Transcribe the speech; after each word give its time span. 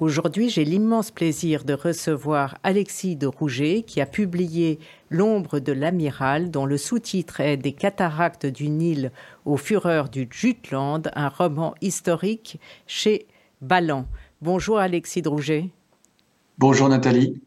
Aujourd'hui, 0.00 0.48
j'ai 0.48 0.64
l'immense 0.64 1.12
plaisir 1.12 1.62
de 1.62 1.72
recevoir 1.72 2.58
Alexis 2.64 3.14
de 3.14 3.28
Rouget 3.28 3.84
qui 3.86 4.00
a 4.00 4.06
publié 4.06 4.80
L'ombre 5.08 5.60
de 5.60 5.70
l'amiral, 5.70 6.50
dont 6.50 6.66
le 6.66 6.76
sous-titre 6.78 7.40
est 7.40 7.56
Des 7.56 7.72
cataractes 7.72 8.44
du 8.44 8.70
Nil 8.70 9.12
aux 9.44 9.56
fureurs 9.56 10.08
du 10.08 10.26
Jutland, 10.28 11.02
un 11.14 11.28
roman 11.28 11.76
historique 11.80 12.58
chez 12.88 13.28
Ballan. 13.60 14.06
Bonjour 14.42 14.78
Alexis 14.78 15.22
de 15.22 15.28
Rouget. 15.28 15.70
Bonjour 16.58 16.88
Nathalie. 16.88 17.40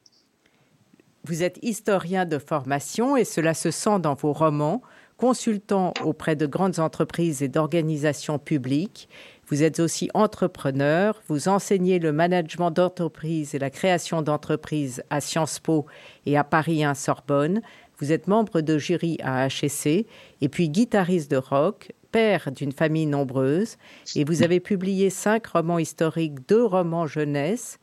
Vous 1.26 1.44
êtes 1.44 1.60
historien 1.62 2.26
de 2.26 2.38
formation 2.38 3.18
et 3.18 3.26
cela 3.26 3.54
se 3.54 3.72
sent 3.72 4.00
dans 4.00 4.14
vos 4.14 4.32
romans, 4.32 4.82
consultant 5.18 5.94
auprès 6.06 6.38
de 6.38 6.46
grandes 6.46 6.80
entreprises 6.80 7.44
et 7.44 7.50
d'organisations 7.50 8.40
publiques 8.40 9.10
vous 9.50 9.64
êtes 9.64 9.80
aussi 9.80 10.10
entrepreneur, 10.14 11.22
vous 11.30 11.48
enseignez 11.48 12.00
le 12.00 12.12
management 12.12 12.70
d'entreprise 12.70 13.56
et 13.56 13.60
la 13.60 13.70
création 13.70 14.22
d'entreprises 14.22 15.04
à 15.10 15.22
Sciences 15.22 15.60
Po 15.60 15.86
et 16.26 16.38
à 16.38 16.44
Paris 16.44 16.84
1 16.84 16.94
Sorbonne. 16.94 17.62
Vous 18.00 18.12
êtes 18.12 18.28
membre 18.28 18.60
de 18.60 18.78
jury 18.78 19.18
à 19.24 19.48
HEC 19.48 20.06
et 20.42 20.50
puis 20.50 20.70
guitariste 20.70 21.32
de 21.32 21.38
rock, 21.38 21.94
père 22.12 22.52
d'une 22.52 22.74
famille 22.74 23.06
nombreuse 23.06 23.78
et 24.18 24.26
vous 24.26 24.44
avez 24.44 24.60
publié 24.60 25.10
cinq 25.10 25.48
romans 25.48 25.80
historiques, 25.80 26.46
deux 26.50 26.66
romans 26.66 27.08
jeunesse, 27.08 27.80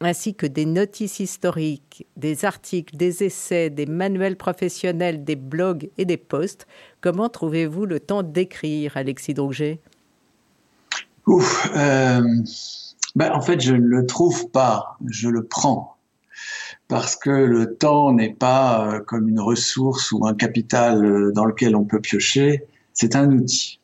ainsi 0.00 0.34
que 0.34 0.46
des 0.46 0.64
notices 0.64 1.20
historiques, 1.20 2.06
des 2.16 2.46
articles, 2.46 2.96
des 2.96 3.22
essais, 3.22 3.68
des 3.68 3.86
manuels 3.86 4.36
professionnels, 4.36 5.24
des 5.24 5.36
blogs 5.36 5.90
et 5.98 6.06
des 6.06 6.16
posts. 6.16 6.66
Comment 7.02 7.28
trouvez-vous 7.28 7.84
le 7.84 8.00
temps 8.00 8.22
d'écrire, 8.22 8.96
Alexis 8.96 9.34
Drouget 9.34 9.78
Ouf, 11.26 11.70
euh, 11.76 12.20
ben, 13.14 13.32
en 13.32 13.40
fait, 13.40 13.60
je 13.60 13.74
ne 13.74 13.86
le 13.86 14.06
trouve 14.06 14.50
pas, 14.50 14.98
je 15.08 15.28
le 15.28 15.44
prends. 15.44 15.96
Parce 16.88 17.16
que 17.16 17.30
le 17.30 17.76
temps 17.76 18.12
n'est 18.12 18.34
pas 18.34 18.86
euh, 18.86 19.00
comme 19.00 19.28
une 19.28 19.40
ressource 19.40 20.12
ou 20.12 20.26
un 20.26 20.34
capital 20.34 21.04
euh, 21.04 21.32
dans 21.32 21.44
lequel 21.44 21.76
on 21.76 21.84
peut 21.84 22.00
piocher, 22.00 22.64
c'est 22.92 23.14
un 23.14 23.30
outil. 23.30 23.80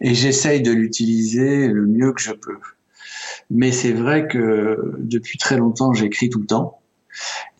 Et 0.00 0.14
j'essaye 0.14 0.62
de 0.62 0.72
l'utiliser 0.72 1.68
le 1.68 1.86
mieux 1.86 2.12
que 2.12 2.20
je 2.20 2.32
peux. 2.32 2.58
Mais 3.50 3.72
c'est 3.72 3.92
vrai 3.92 4.28
que 4.28 4.94
depuis 4.98 5.38
très 5.38 5.56
longtemps, 5.56 5.94
j'écris 5.94 6.28
tout 6.28 6.40
le 6.40 6.46
temps. 6.46 6.80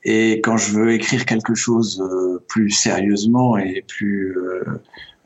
Et 0.05 0.41
quand 0.43 0.57
je 0.57 0.73
veux 0.73 0.93
écrire 0.93 1.25
quelque 1.25 1.55
chose 1.55 2.05
plus 2.49 2.71
sérieusement 2.71 3.57
et 3.57 3.83
plus 3.89 4.37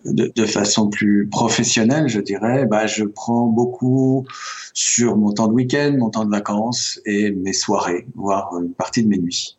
de, 0.04 0.46
façon 0.46 0.88
plus 0.88 1.28
professionnelle, 1.28 2.08
je 2.08 2.20
dirais, 2.20 2.66
bah, 2.66 2.86
je 2.86 3.04
prends 3.04 3.46
beaucoup 3.46 4.26
sur 4.74 5.16
mon 5.16 5.32
temps 5.32 5.48
de 5.48 5.52
week-end, 5.52 5.94
mon 5.98 6.10
temps 6.10 6.24
de 6.24 6.30
vacances 6.30 7.00
et 7.04 7.30
mes 7.30 7.52
soirées, 7.52 8.06
voire 8.14 8.50
une 8.58 8.72
partie 8.72 9.02
de 9.02 9.08
mes 9.08 9.18
nuits. 9.18 9.56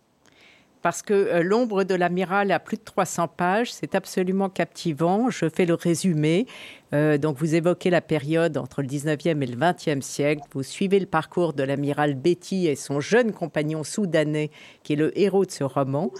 Parce 0.82 1.04
que 1.04 1.14
euh, 1.14 1.44
L'ombre 1.44 1.84
de 1.84 1.94
l'amiral 1.94 2.52
a 2.52 2.60
plus 2.60 2.78
de 2.78 2.84
300 2.84 3.28
pages, 3.28 3.72
c'est 3.72 3.94
absolument 3.94 4.50
captivant. 4.50 5.30
Je 5.30 5.48
fais 5.48 5.66
le 5.66 5.76
résumé. 5.76 6.48
Euh, 6.94 7.18
donc, 7.18 7.38
vous 7.38 7.56
évoquez 7.56 7.90
la 7.90 8.02
période 8.02 8.58
entre 8.58 8.82
le 8.82 8.88
19e 8.88 9.42
et 9.42 9.46
le 9.46 9.58
20e 9.58 10.02
siècle. 10.02 10.42
Vous 10.54 10.64
suivez 10.64 11.00
le 11.00 11.06
parcours 11.06 11.54
de 11.54 11.64
l'amiral 11.64 12.16
Betty 12.16 12.68
et 12.68 12.76
son 12.76 13.00
jeune 13.00 13.32
compagnon 13.32 13.84
soudanais, 13.84 14.50
qui 14.84 14.94
est 14.94 14.98
le 14.98 15.18
héros 15.18 15.46
de 15.46 15.52
ce 15.52 15.64
roman. 15.64 16.12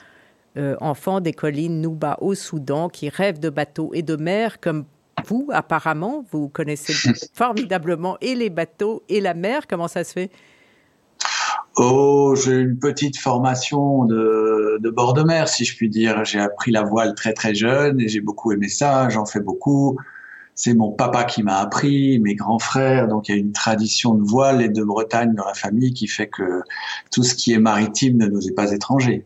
Euh, 0.58 0.76
enfant 0.82 1.22
des 1.22 1.32
collines 1.32 1.80
Nouba 1.80 2.18
au 2.20 2.36
Soudan 2.36 2.90
qui 2.90 3.08
rêve 3.08 3.40
de 3.40 3.50
bateaux 3.50 3.92
et 3.94 4.02
de 4.02 4.18
mer 4.18 4.60
comme 4.60 4.84
vous, 5.26 5.48
apparemment. 5.54 6.26
Vous 6.32 6.50
connaissez 6.50 6.94
formidablement 7.34 8.18
et 8.20 8.36
les 8.36 8.50
bateaux 8.50 9.04
et 9.08 9.22
la 9.22 9.34
mer. 9.34 9.66
Comment 9.68 9.88
ça 9.88 10.04
se 10.04 10.12
fait? 10.12 10.30
Oh, 11.78 12.36
j'ai 12.36 12.58
une 12.58 12.78
petite 12.78 13.18
formation 13.18 14.04
de, 14.04 14.78
de, 14.82 14.90
bord 14.90 15.14
de 15.14 15.24
mer, 15.24 15.48
si 15.48 15.64
je 15.64 15.76
puis 15.76 15.90
dire. 15.90 16.26
J'ai 16.26 16.40
appris 16.40 16.72
la 16.72 16.84
voile 16.84 17.16
très 17.16 17.34
très 17.34 17.56
jeune 17.56 18.02
et 18.02 18.10
j'ai 18.10 18.20
beaucoup 18.20 18.52
aimé 18.52 18.68
ça. 18.68 19.08
J'en 19.08 19.26
fais 19.26 19.40
beaucoup. 19.40 19.98
C'est 20.54 20.74
mon 20.74 20.92
papa 20.92 21.24
qui 21.24 21.44
m'a 21.44 21.60
appris, 21.60 22.20
mes 22.20 22.36
grands 22.36 22.60
frères. 22.60 23.08
Donc 23.08 23.30
il 23.30 23.36
y 23.36 23.36
a 23.36 23.38
une 23.38 23.54
tradition 23.54 24.16
de 24.16 24.24
voile 24.24 24.62
et 24.62 24.68
de 24.68 24.84
Bretagne 24.84 25.34
dans 25.34 25.46
la 25.46 25.54
famille 25.54 25.94
qui 25.94 26.08
fait 26.08 26.28
que 26.28 26.62
tout 27.10 27.24
ce 27.24 27.36
qui 27.36 27.54
est 27.54 27.60
maritime 27.60 28.18
ne 28.18 28.28
nous 28.28 28.46
est 28.50 28.54
pas 28.54 28.74
étranger. 28.74 29.26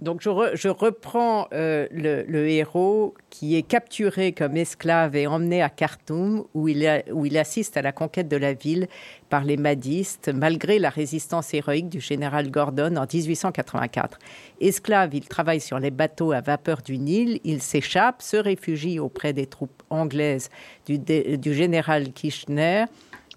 Donc 0.00 0.22
je, 0.22 0.68
reprends 0.68 1.46
euh, 1.52 1.86
le, 1.92 2.48
héros 2.48 3.14
qui 3.28 3.56
est 3.56 3.62
capturé 3.62 4.32
comme 4.32 4.56
esclave 4.56 5.14
et 5.14 5.26
emmené 5.26 5.60
à 5.60 5.68
Khartoum 5.68 6.44
où 6.54 6.68
il, 6.68 7.36
assiste 7.36 7.76
à 7.76 7.82
la 7.82 7.92
conquête 7.92 8.26
de 8.26 8.36
la 8.36 8.54
ville 8.54 8.88
par 9.28 9.44
les 9.44 9.58
madistes 9.58 10.30
malgré 10.34 10.78
la 10.78 10.88
résistance 10.88 11.52
héroïque 11.52 11.90
du 11.90 12.00
général 12.00 12.50
Gordon 12.50 12.96
en 12.96 13.06
1884. 13.12 14.18
Esclave, 14.62 15.14
il 15.14 15.28
travaille 15.28 15.60
sur 15.60 15.78
les 15.78 15.90
bateaux 15.90 16.32
à 16.32 16.40
vapeur 16.40 16.80
du 16.80 16.96
Nil, 16.96 17.38
il 17.44 17.60
s'échappe, 17.60 18.22
se 18.22 18.38
réfugie 18.38 18.98
auprès 18.98 19.34
des 19.34 19.46
troupes 19.46 19.82
anglaises 19.90 20.48
du, 20.86 21.54
général 21.54 22.12
Kirchner 22.12 22.86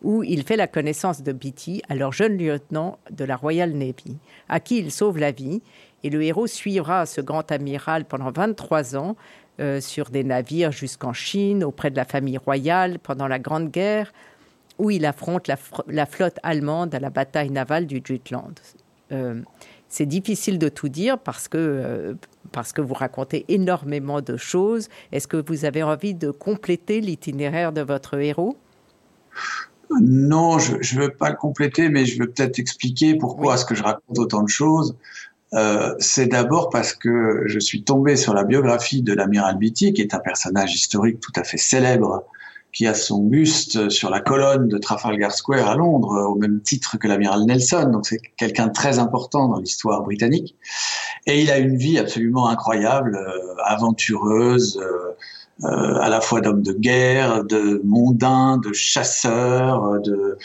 où 0.02 0.22
il 0.24 0.44
fait 0.44 0.58
la 0.58 0.68
connaissance 0.68 1.24
de 1.24 1.32
Beatty, 1.32 1.82
alors 1.88 2.12
jeune 2.12 2.38
lieutenant 2.38 3.00
de 3.10 3.24
la 3.24 3.38
Royal 3.38 3.72
Navy, 3.72 4.18
à 4.50 4.60
qui 4.60 4.78
il 4.78 4.92
sauve 4.92 5.18
la 5.18 5.32
vie 5.32 5.62
et 6.04 6.10
le 6.10 6.22
héros 6.22 6.48
suivra 6.48 7.06
ce 7.06 7.22
grand 7.22 7.52
amiral 7.52 8.06
pendant 8.06 8.32
23 8.32 8.96
ans 8.96 9.16
euh, 9.60 9.80
sur 9.80 10.10
des 10.10 10.24
navires 10.24 10.72
jusqu'en 10.72 11.14
Chine, 11.14 11.64
auprès 11.64 11.92
de 11.92 11.96
la 11.96 12.06
famille 12.06 12.38
royale 12.38 13.00
pendant 13.00 13.28
la 13.28 13.40
Grande 13.40 13.70
Guerre, 13.70 14.12
où 14.80 14.90
il 14.90 15.06
affronte 15.06 15.48
la, 15.48 16.06
flotte 16.06 16.40
allemande 16.44 16.96
à 16.96 17.00
la 17.00 17.10
bataille 17.10 17.52
navale 17.52 17.86
du 17.86 18.02
Jutland. 18.04 18.54
Euh, 19.12 19.42
c'est 19.90 20.08
difficile 20.08 20.58
de 20.58 20.70
tout 20.70 20.90
dire 20.90 21.20
parce 21.20 21.48
que, 21.48 21.58
euh, 21.60 22.14
parce 22.52 22.74
que 22.74 22.82
vous 22.82 22.96
racontez 22.96 23.46
énormément 23.48 24.22
de 24.22 24.38
choses. 24.38 24.90
Est-ce 25.12 25.28
que 25.28 25.38
vous 25.38 25.66
avez 25.66 25.84
envie 25.84 26.16
de 26.16 26.32
compléter 26.32 27.00
l'itinéraire 27.00 27.72
de 27.72 27.82
votre 27.82 28.18
héros? 28.20 28.58
Non, 30.02 30.58
je 30.58 30.96
ne 30.96 31.02
veux 31.02 31.12
pas 31.12 31.30
le 31.30 31.36
compléter, 31.36 31.90
mais 31.90 32.06
je 32.06 32.20
veux 32.20 32.28
peut-être 32.28 32.58
expliquer 32.58 33.16
pourquoi 33.16 33.54
est-ce 33.54 33.66
que 33.66 33.76
je 33.76 33.84
raconte 33.84 34.18
autant 34.18 34.42
de 34.42 34.50
choses. 34.50 34.96
Euh, 35.54 35.94
c'est 36.00 36.28
d'abord 36.28 36.70
parce 36.70 36.94
que 36.94 37.44
je 37.46 37.60
suis 37.60 37.84
tombé 37.84 38.16
sur 38.16 38.34
la 38.34 38.44
biographie 38.44 39.02
de 39.02 39.14
l'amiral 39.14 39.58
Beatty, 39.58 39.94
qui 39.94 40.02
est 40.02 40.14
un 40.14 40.20
personnage 40.20 40.74
historique 40.74 41.20
tout 41.20 41.32
à 41.36 41.44
fait 41.44 41.58
célèbre, 41.58 42.24
qui 42.72 42.88
a 42.88 42.96
son 42.96 43.20
buste 43.20 43.90
sur 43.90 44.10
la 44.10 44.20
colonne 44.20 44.68
de 44.68 44.78
Trafalgar 44.80 45.32
Square 45.32 45.70
à 45.70 45.76
Londres, 45.76 46.28
au 46.28 46.36
même 46.36 46.60
titre 46.62 46.98
que 46.98 47.08
l'amiral 47.08 47.46
Nelson. 47.46 47.90
Donc 47.92 48.08
c'est 48.08 48.20
quelqu'un 48.36 48.68
de 48.68 48.74
très 48.74 48.98
important 48.98 49.48
dans 49.48 49.60
l'histoire 49.60 50.02
britannique. 50.02 50.56
Et 51.28 51.42
il 51.42 51.52
a 51.52 51.60
une 51.60 51.78
vie 51.78 52.00
absolument 52.00 52.50
incroyable, 52.50 53.16
euh, 53.16 53.56
aventureuse. 53.64 54.82
Euh, 54.82 55.12
euh, 55.64 56.00
à 56.00 56.10
la 56.10 56.20
fois 56.20 56.42
d'hommes 56.42 56.64
de 56.64 56.74
guerre, 56.74 57.44
de 57.44 57.80
mondains, 57.84 58.58
de 58.58 58.74
chasseurs, 58.74 60.02
de 60.02 60.38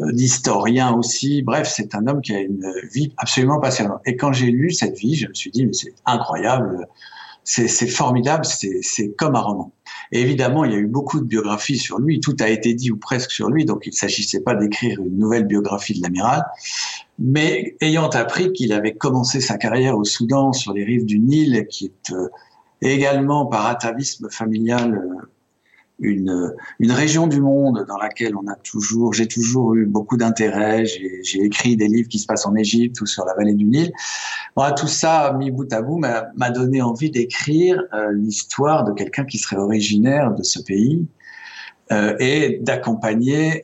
euh, 0.00 0.96
aussi. 0.96 1.42
Bref, 1.42 1.70
c'est 1.70 1.94
un 1.94 2.06
homme 2.06 2.22
qui 2.22 2.34
a 2.34 2.40
une 2.40 2.72
vie 2.92 3.12
absolument 3.18 3.60
passionnante. 3.60 4.00
Et 4.06 4.16
quand 4.16 4.32
j'ai 4.32 4.50
lu 4.50 4.72
cette 4.72 4.96
vie, 4.96 5.16
je 5.16 5.28
me 5.28 5.34
suis 5.34 5.50
dit 5.50 5.66
mais 5.66 5.74
c'est 5.74 5.94
incroyable, 6.06 6.88
c'est 7.44 7.86
formidable, 7.86 8.44
c'est 8.46 9.08
comme 9.18 9.36
un 9.36 9.40
roman. 9.40 9.72
Et 10.12 10.20
évidemment, 10.20 10.64
il 10.64 10.72
y 10.72 10.74
a 10.74 10.78
eu 10.78 10.86
beaucoup 10.86 11.20
de 11.20 11.24
biographies 11.24 11.76
sur 11.76 11.98
lui, 11.98 12.20
tout 12.20 12.36
a 12.40 12.48
été 12.48 12.72
dit 12.72 12.90
ou 12.90 12.96
presque 12.96 13.30
sur 13.30 13.50
lui, 13.50 13.64
donc 13.64 13.82
il 13.84 13.90
ne 13.90 13.94
s'agissait 13.94 14.40
pas 14.40 14.54
d'écrire 14.54 14.98
une 15.00 15.18
nouvelle 15.18 15.44
biographie 15.44 15.94
de 15.94 16.02
l'amiral. 16.02 16.44
Mais 17.18 17.76
ayant 17.80 18.08
appris 18.08 18.52
qu'il 18.52 18.72
avait 18.72 18.94
commencé 18.94 19.40
sa 19.40 19.58
carrière 19.58 19.96
au 19.96 20.04
Soudan 20.04 20.52
sur 20.52 20.72
les 20.72 20.84
rives 20.84 21.04
du 21.04 21.18
Nil, 21.18 21.66
qui 21.68 21.86
est 21.86 22.12
euh, 22.12 22.28
également 22.92 23.46
par 23.46 23.66
atavisme 23.66 24.28
familial 24.30 24.96
euh, 24.96 25.26
une, 26.00 26.92
région 26.92 27.26
du 27.26 27.40
monde 27.40 27.84
dans 27.86 27.96
laquelle 27.96 28.34
on 28.36 28.46
a 28.48 28.56
toujours, 28.56 29.14
j'ai 29.14 29.28
toujours 29.28 29.74
eu 29.74 29.86
beaucoup 29.86 30.16
d'intérêt. 30.16 30.84
J'ai 30.84 31.42
écrit 31.42 31.76
des 31.76 31.86
livres 31.88 32.08
qui 32.08 32.18
se 32.18 32.26
passent 32.26 32.46
en 32.46 32.54
Égypte 32.56 33.00
ou 33.00 33.06
sur 33.06 33.24
la 33.24 33.34
vallée 33.34 33.54
du 33.54 33.64
Nil. 33.64 33.92
tout 34.76 34.88
ça, 34.88 35.34
mis 35.38 35.50
bout 35.50 35.72
à 35.72 35.82
bout, 35.82 35.98
m'a 35.98 36.50
donné 36.50 36.82
envie 36.82 37.10
d'écrire 37.10 37.82
euh, 37.94 38.12
l'histoire 38.12 38.84
de 38.84 38.92
quelqu'un 38.92 39.24
qui 39.24 39.38
serait 39.38 39.56
originaire 39.56 40.32
de 40.32 40.42
ce 40.42 40.60
pays 40.60 41.06
euh, 41.92 42.16
et 42.18 42.58
d'accompagner 42.62 43.62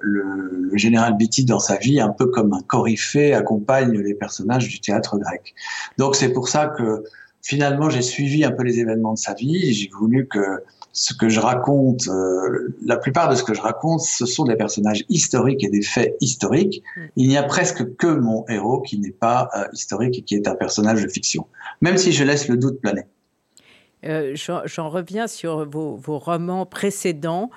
le, 0.00 0.68
le, 0.70 0.76
général 0.76 1.16
Beatty 1.16 1.46
dans 1.46 1.58
sa 1.58 1.76
vie, 1.76 2.00
un 2.00 2.10
peu 2.10 2.26
comme 2.26 2.52
un 2.52 2.62
coryphée 2.62 3.32
accompagne 3.32 3.98
les 3.98 4.14
personnages 4.14 4.68
du 4.68 4.78
théâtre 4.80 5.16
grec. 5.18 5.54
Donc 5.96 6.16
c'est 6.16 6.32
pour 6.32 6.48
ça 6.48 6.66
que 6.66 7.02
finalement, 7.46 7.88
j'ai 7.90 8.02
suivi 8.02 8.44
un 8.44 8.50
peu 8.50 8.64
les 8.64 8.80
événements 8.80 9.14
de 9.14 9.18
sa 9.18 9.34
vie. 9.34 9.72
J'ai 9.72 9.88
voulu 9.96 10.26
que 10.26 10.64
ce 10.92 11.14
que 11.14 11.28
je 11.28 11.38
raconte, 11.38 12.08
euh, 12.08 12.74
la 12.84 12.96
plupart 12.96 13.28
de 13.28 13.36
ce 13.36 13.44
que 13.44 13.54
je 13.54 13.60
raconte, 13.60 14.00
ce 14.00 14.26
sont 14.26 14.44
des 14.44 14.56
personnages 14.56 15.04
historiques 15.08 15.62
et 15.62 15.68
des 15.68 15.82
faits 15.82 16.16
historiques. 16.20 16.82
Mm. 16.96 17.00
Il 17.16 17.28
n'y 17.28 17.36
a 17.36 17.44
presque 17.44 17.96
que 17.96 18.08
mon 18.08 18.44
héros 18.48 18.80
qui 18.80 18.98
n'est 18.98 19.12
pas 19.12 19.48
euh, 19.56 19.64
historique 19.72 20.18
et 20.18 20.22
qui 20.22 20.34
est 20.34 20.48
un 20.48 20.56
personnage 20.56 21.02
de 21.02 21.08
fiction, 21.08 21.46
même 21.80 21.98
si 21.98 22.10
je 22.12 22.24
laisse 22.24 22.48
le 22.48 22.56
doute 22.56 22.80
planer. 22.80 23.04
Euh, 24.06 24.34
j'en 24.36 24.88
reviens 24.88 25.26
sur 25.26 25.68
vos, 25.68 25.98
romans 26.18 26.66
précédents 26.66 27.50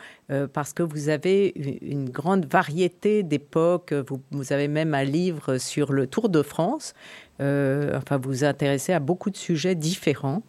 parce 0.54 0.74
que 0.74 0.84
vous 0.84 1.10
avez 1.10 1.54
une 1.82 2.10
grande 2.10 2.46
variété 2.46 3.24
d'époques. 3.24 3.94
Vous, 3.94 4.22
vous, 4.32 4.54
avez 4.54 4.68
même 4.68 4.94
un 4.94 5.04
livre 5.04 5.58
sur 5.58 5.92
le 5.92 6.06
Tour 6.06 6.30
de 6.30 6.44
France. 6.44 6.94
enfin, 7.40 8.18
vous 8.18 8.30
vous 8.30 8.44
intéressez 8.44 8.94
à 8.94 9.00
beaucoup 9.00 9.30
de 9.30 9.38
sujets 9.38 9.76
différents. 9.76 10.44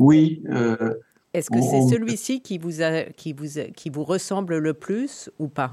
Oui. 0.00 0.42
Euh, 0.48 0.94
Est-ce 1.34 1.50
que 1.50 1.60
c'est 1.60 1.82
celui-ci 1.94 2.40
qui 2.40 2.58
vous, 2.58 2.72
qui, 3.16 3.32
vous, 3.34 3.46
qui 3.76 3.90
vous 3.90 4.02
ressemble 4.02 4.58
le 4.58 4.74
plus 4.74 5.30
ou 5.38 5.46
pas? 5.46 5.72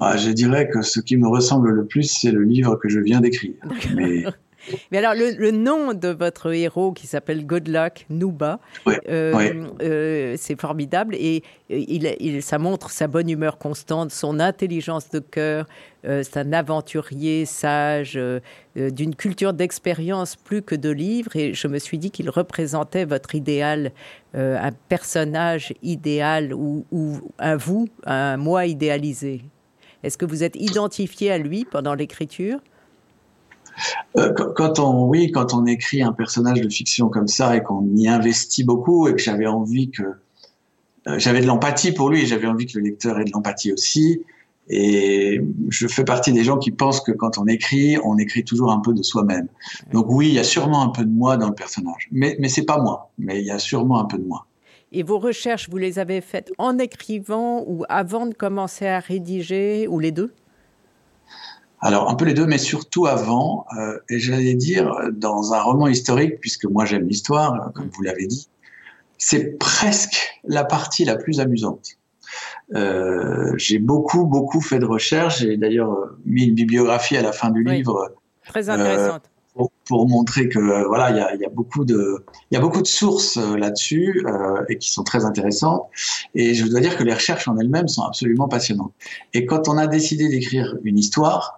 Ah, 0.00 0.16
Je 0.16 0.30
dirais 0.30 0.68
que 0.68 0.82
ce 0.82 1.00
qui 1.00 1.16
me 1.16 1.28
ressemble 1.28 1.70
le 1.70 1.86
plus, 1.86 2.02
c'est 2.02 2.32
le 2.32 2.42
livre 2.42 2.76
que 2.76 2.88
je 2.88 2.98
viens 2.98 3.20
d'écrire. 3.20 3.54
Mais 3.94 4.24
mais 4.90 4.98
alors, 4.98 5.14
le, 5.14 5.50
nom 5.50 5.94
de 5.94 6.08
votre 6.08 6.52
héros 6.52 6.92
qui 6.92 7.06
s'appelle 7.06 7.46
Good 7.46 7.68
Luck 7.68 8.06
Nuba, 8.10 8.60
euh, 9.08 9.68
euh, 9.82 10.34
c'est 10.38 10.60
formidable 10.60 11.14
et 11.14 11.42
euh, 11.70 11.84
il, 11.88 12.42
ça 12.42 12.58
montre 12.58 12.90
sa 12.90 13.06
bonne 13.06 13.28
humeur 13.28 13.58
constante, 13.58 14.10
son 14.10 14.40
intelligence 14.40 15.08
de 15.10 15.20
cœur. 15.20 15.66
c'est 16.04 16.36
un 16.36 16.52
aventurier 16.52 17.46
sage, 17.46 18.18
d'une 18.76 19.14
culture 19.16 19.52
d'expérience 19.52 20.36
plus 20.36 20.62
que 20.62 20.74
de 20.74 20.90
livres. 20.90 21.34
Et 21.36 21.54
je 21.54 21.66
me 21.68 21.78
suis 21.78 21.98
dit 21.98 22.10
qu'il 22.10 22.30
représentait 22.30 23.04
votre 23.04 23.34
idéal, 23.34 23.92
un 24.34 24.72
personnage 24.88 25.72
idéal 25.82 26.54
ou, 26.54 26.86
ou 26.92 27.32
un 27.38 27.56
vous, 27.56 27.88
un 28.04 28.36
moi 28.36 28.66
idéalisé. 28.66 29.42
Est-ce 30.02 30.18
que 30.18 30.24
vous 30.24 30.44
êtes 30.44 30.56
identifié 30.56 31.32
à 31.32 31.38
lui 31.38 31.64
pendant 31.64 31.94
l'écriture? 31.94 32.60
Euh, 34.16 34.32
quand 34.32 34.78
on, 34.78 35.06
oui, 35.06 35.30
quand 35.30 35.54
on 35.54 35.66
écrit 35.66 36.02
un 36.02 36.12
personnage 36.12 36.60
de 36.60 36.68
fiction 36.68 37.08
comme 37.08 37.28
ça 37.28 37.56
et 37.56 37.62
qu'on 37.62 37.86
y 37.94 38.08
investit 38.08 38.64
beaucoup 38.64 39.08
et 39.08 39.12
que 39.12 39.20
j'avais 39.20 39.46
envie 39.46 39.90
que 39.90 40.02
euh, 40.02 41.18
j'avais 41.18 41.40
de 41.40 41.46
l'empathie 41.46 41.92
pour 41.92 42.10
lui 42.10 42.22
et 42.22 42.26
j'avais 42.26 42.46
envie 42.46 42.66
que 42.66 42.78
le 42.78 42.84
lecteur 42.84 43.18
ait 43.20 43.24
de 43.24 43.30
l'empathie 43.30 43.72
aussi. 43.72 44.22
Et 44.68 45.40
je 45.68 45.86
fais 45.86 46.02
partie 46.02 46.32
des 46.32 46.42
gens 46.42 46.58
qui 46.58 46.72
pensent 46.72 47.00
que 47.00 47.12
quand 47.12 47.38
on 47.38 47.46
écrit, 47.46 47.98
on 48.02 48.18
écrit 48.18 48.42
toujours 48.42 48.72
un 48.72 48.80
peu 48.80 48.92
de 48.92 49.02
soi-même. 49.02 49.46
Donc 49.92 50.06
oui, 50.08 50.28
il 50.28 50.34
y 50.34 50.40
a 50.40 50.44
sûrement 50.44 50.82
un 50.82 50.88
peu 50.88 51.04
de 51.04 51.10
moi 51.10 51.36
dans 51.36 51.48
le 51.48 51.54
personnage, 51.54 52.08
mais 52.10 52.36
mais 52.40 52.48
c'est 52.48 52.64
pas 52.64 52.82
moi. 52.82 53.10
Mais 53.16 53.40
il 53.40 53.46
y 53.46 53.52
a 53.52 53.60
sûrement 53.60 54.00
un 54.00 54.06
peu 54.06 54.18
de 54.18 54.24
moi. 54.24 54.46
Et 54.92 55.02
vos 55.02 55.18
recherches, 55.18 55.68
vous 55.68 55.76
les 55.76 55.98
avez 55.98 56.20
faites 56.20 56.52
en 56.58 56.78
écrivant 56.78 57.62
ou 57.66 57.84
avant 57.88 58.26
de 58.26 58.34
commencer 58.34 58.86
à 58.86 58.98
rédiger, 58.98 59.86
ou 59.88 59.98
les 59.98 60.10
deux? 60.10 60.32
Alors, 61.80 62.10
un 62.10 62.14
peu 62.14 62.24
les 62.24 62.34
deux, 62.34 62.46
mais 62.46 62.58
surtout 62.58 63.06
avant, 63.06 63.66
euh, 63.78 63.98
et 64.08 64.18
j'allais 64.18 64.54
dire, 64.54 64.90
dans 65.12 65.52
un 65.52 65.60
roman 65.60 65.88
historique, 65.88 66.40
puisque 66.40 66.64
moi 66.64 66.84
j'aime 66.86 67.06
l'histoire, 67.06 67.70
comme 67.74 67.90
vous 67.94 68.02
l'avez 68.02 68.26
dit, 68.26 68.48
c'est 69.18 69.58
presque 69.58 70.40
la 70.44 70.64
partie 70.64 71.04
la 71.04 71.16
plus 71.16 71.40
amusante. 71.40 71.90
Euh, 72.74 73.52
j'ai 73.56 73.78
beaucoup, 73.78 74.24
beaucoup 74.24 74.60
fait 74.60 74.78
de 74.78 74.84
recherches. 74.84 75.40
J'ai 75.40 75.56
d'ailleurs 75.56 75.92
euh, 75.92 76.18
mis 76.24 76.44
une 76.44 76.54
bibliographie 76.54 77.16
à 77.16 77.22
la 77.22 77.32
fin 77.32 77.50
du 77.50 77.62
livre. 77.62 78.14
Très 78.46 78.68
intéressante. 78.68 79.30
pour, 79.86 80.08
montrer 80.08 80.48
que 80.48 80.86
voilà, 80.86 81.10
il 81.10 81.16
y 81.16 81.20
a, 81.20 81.34
y 81.36 81.44
a, 81.44 81.48
beaucoup 81.48 81.84
de, 81.84 82.24
il 82.50 82.54
y 82.54 82.58
a 82.58 82.60
beaucoup 82.60 82.82
de 82.82 82.86
sources 82.86 83.36
là-dessus 83.36 84.24
et 84.68 84.78
qui 84.78 84.90
sont 84.90 85.04
très 85.04 85.24
intéressantes. 85.24 85.88
Et 86.34 86.54
je 86.54 86.66
dois 86.66 86.80
dire 86.80 86.96
que 86.96 87.04
les 87.04 87.14
recherches 87.14 87.48
en 87.48 87.58
elles-mêmes 87.58 87.88
sont 87.88 88.02
absolument 88.02 88.48
passionnantes. 88.48 88.92
Et 89.34 89.46
quand 89.46 89.68
on 89.68 89.78
a 89.78 89.86
décidé 89.86 90.28
d'écrire 90.28 90.76
une 90.84 90.98
histoire, 90.98 91.55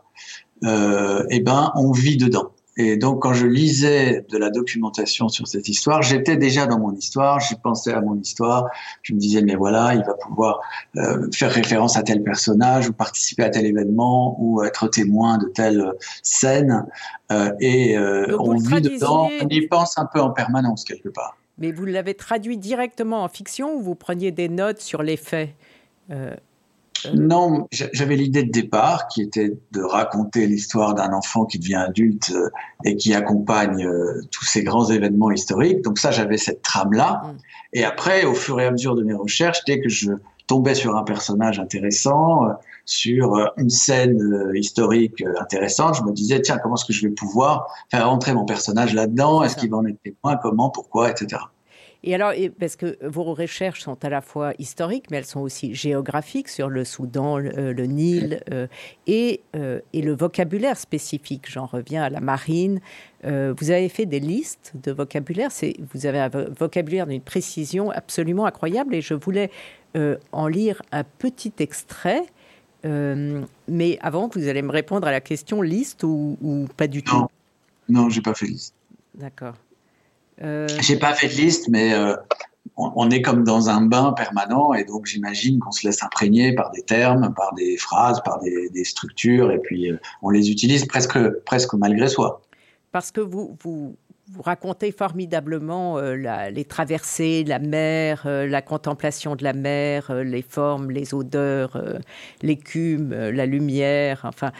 euh, 0.64 1.24
eh 1.30 1.40
ben, 1.40 1.72
on 1.74 1.92
vit 1.92 2.16
dedans. 2.16 2.52
Et 2.80 2.96
donc, 2.96 3.22
quand 3.22 3.34
je 3.34 3.44
lisais 3.44 4.24
de 4.30 4.38
la 4.38 4.50
documentation 4.50 5.28
sur 5.28 5.48
cette 5.48 5.68
histoire, 5.68 6.00
j'étais 6.02 6.36
déjà 6.36 6.66
dans 6.66 6.78
mon 6.78 6.94
histoire, 6.94 7.40
j'y 7.40 7.56
pensais 7.56 7.92
à 7.92 8.00
mon 8.00 8.16
histoire. 8.20 8.68
Je 9.02 9.14
me 9.14 9.18
disais, 9.18 9.42
mais 9.42 9.56
voilà, 9.56 9.94
il 9.94 10.04
va 10.04 10.14
pouvoir 10.14 10.60
euh, 10.96 11.28
faire 11.34 11.50
référence 11.50 11.96
à 11.96 12.04
tel 12.04 12.22
personnage 12.22 12.88
ou 12.88 12.92
participer 12.92 13.42
à 13.42 13.50
tel 13.50 13.66
événement 13.66 14.36
ou 14.38 14.62
être 14.62 14.86
témoin 14.86 15.38
de 15.38 15.46
telle 15.46 15.92
scène. 16.22 16.86
Euh, 17.32 17.50
et 17.58 17.98
euh, 17.98 18.36
on 18.38 18.54
vit 18.54 18.80
dedans, 18.80 19.28
on 19.42 19.48
y 19.48 19.66
pense 19.66 19.98
un 19.98 20.06
peu 20.06 20.20
en 20.20 20.30
permanence 20.30 20.84
quelque 20.84 21.08
part. 21.08 21.36
Mais 21.58 21.72
vous 21.72 21.84
l'avez 21.84 22.14
traduit 22.14 22.58
directement 22.58 23.24
en 23.24 23.28
fiction 23.28 23.74
ou 23.74 23.82
vous 23.82 23.96
preniez 23.96 24.30
des 24.30 24.48
notes 24.48 24.80
sur 24.80 25.02
les 25.02 25.16
faits 25.16 25.50
non, 27.14 27.68
j'avais 27.70 28.16
l'idée 28.16 28.42
de 28.42 28.50
départ 28.50 29.08
qui 29.08 29.22
était 29.22 29.56
de 29.72 29.82
raconter 29.82 30.46
l'histoire 30.46 30.94
d'un 30.94 31.12
enfant 31.12 31.44
qui 31.44 31.58
devient 31.58 31.76
adulte 31.76 32.32
euh, 32.34 32.50
et 32.84 32.96
qui 32.96 33.14
accompagne 33.14 33.84
euh, 33.84 34.22
tous 34.30 34.44
ces 34.44 34.62
grands 34.62 34.86
événements 34.86 35.30
historiques. 35.30 35.82
Donc 35.82 35.98
ça, 35.98 36.10
j'avais 36.10 36.36
cette 36.36 36.62
trame-là. 36.62 37.22
Mm. 37.24 37.36
Et 37.74 37.84
après, 37.84 38.24
au 38.24 38.34
fur 38.34 38.60
et 38.60 38.66
à 38.66 38.70
mesure 38.70 38.94
de 38.94 39.02
mes 39.02 39.14
recherches, 39.14 39.64
dès 39.66 39.80
que 39.80 39.88
je 39.88 40.12
tombais 40.46 40.74
sur 40.74 40.96
un 40.96 41.02
personnage 41.04 41.58
intéressant, 41.58 42.46
euh, 42.46 42.52
sur 42.86 43.52
une 43.58 43.68
scène 43.68 44.50
historique 44.54 45.22
intéressante, 45.38 45.96
je 45.96 46.02
me 46.02 46.12
disais, 46.12 46.40
tiens, 46.40 46.56
comment 46.56 46.74
est-ce 46.74 46.86
que 46.86 46.94
je 46.94 47.06
vais 47.06 47.12
pouvoir 47.12 47.66
faire 47.90 48.08
rentrer 48.08 48.32
mon 48.32 48.46
personnage 48.46 48.94
là-dedans? 48.94 49.42
Est-ce 49.42 49.56
qu'il 49.56 49.70
va 49.70 49.76
en 49.76 49.84
être 49.84 50.00
témoin? 50.02 50.38
Comment? 50.38 50.70
Pourquoi? 50.70 51.10
Etc. 51.10 51.36
Et 52.04 52.14
alors, 52.14 52.32
parce 52.60 52.76
que 52.76 52.96
vos 53.04 53.24
recherches 53.34 53.82
sont 53.82 54.04
à 54.04 54.08
la 54.08 54.20
fois 54.20 54.52
historiques, 54.58 55.06
mais 55.10 55.16
elles 55.16 55.24
sont 55.24 55.40
aussi 55.40 55.74
géographiques 55.74 56.48
sur 56.48 56.68
le 56.68 56.84
Soudan, 56.84 57.38
le, 57.38 57.50
euh, 57.58 57.86
Nil, 57.86 58.40
euh, 58.52 58.68
et, 59.08 59.40
euh, 59.56 59.80
et, 59.92 60.02
le 60.02 60.14
vocabulaire 60.14 60.76
spécifique. 60.76 61.50
J'en 61.50 61.66
reviens 61.66 62.04
à 62.04 62.10
la 62.10 62.20
marine. 62.20 62.80
vous 63.24 63.70
avez 63.70 63.88
fait 63.88 64.06
des 64.06 64.20
listes 64.20 64.72
de 64.80 64.92
vocabulaire. 64.92 65.50
Vous 65.92 66.06
avez 66.06 66.20
un 66.20 66.28
vocabulaire 66.28 67.06
d'une 67.06 67.20
précision 67.20 67.90
absolument 67.90 68.46
incroyable, 68.46 68.94
et 68.94 69.00
je 69.00 69.14
voulais 69.14 69.50
en 70.32 70.46
lire 70.46 70.80
un 70.92 71.02
petit 71.02 71.52
extrait. 71.58 72.22
mais 72.84 73.98
avant, 74.00 74.28
vous 74.28 74.46
allez 74.46 74.62
me 74.62 74.70
répondre 74.70 75.08
à 75.08 75.10
la 75.10 75.20
question 75.20 75.62
liste 75.62 76.04
ou, 76.04 76.38
ou 76.40 76.68
pas 76.76 76.86
du 76.86 77.02
tout? 77.02 77.26
Non, 77.88 78.08
j'ai 78.08 78.20
pas 78.20 78.34
fait 78.34 78.46
liste. 78.46 78.74
D'accord. 79.16 79.54
Euh... 80.42 80.66
J'ai 80.80 80.98
pas 80.98 81.14
fait 81.14 81.28
de 81.28 81.34
liste, 81.34 81.68
mais 81.68 81.94
euh, 81.94 82.14
on, 82.76 83.10
est 83.10 83.22
comme 83.22 83.44
dans 83.44 83.68
un 83.68 83.82
bain 83.82 84.12
permanent 84.12 84.72
et 84.72 84.84
donc 84.84 85.06
j'imagine 85.06 85.58
qu'on 85.58 85.72
se 85.72 85.86
laisse 85.86 86.02
imprégner 86.02 86.54
par 86.54 86.70
des 86.70 86.82
termes, 86.82 87.34
par 87.34 87.54
des 87.54 87.76
phrases, 87.76 88.20
par 88.24 88.40
des, 88.40 88.68
des 88.70 88.84
structures 88.84 89.50
et 89.50 89.58
puis 89.58 89.90
euh, 89.90 89.98
on 90.22 90.30
les 90.30 90.50
utilise 90.50 90.86
presque, 90.86 91.18
presque 91.44 91.74
malgré 91.74 92.08
soi. 92.08 92.42
Parce 92.92 93.10
que 93.10 93.20
vous, 93.20 93.56
vous, 93.62 93.96
vous 94.30 94.42
racontez 94.42 94.92
formidablement 94.92 95.98
euh, 95.98 96.50
les 96.50 96.64
traversées, 96.64 97.44
la 97.44 97.58
mer, 97.58 98.24
euh, 98.26 98.46
la 98.46 98.60
contemplation 98.60 99.36
de 99.36 99.44
la 99.44 99.54
mer, 99.54 100.10
euh, 100.10 100.22
les 100.22 100.42
formes, 100.42 100.90
les 100.90 101.14
odeurs, 101.14 101.82
l'écume, 102.42 103.10
la 103.10 103.46
lumière. 103.46 104.20
Enfin, 104.24 104.52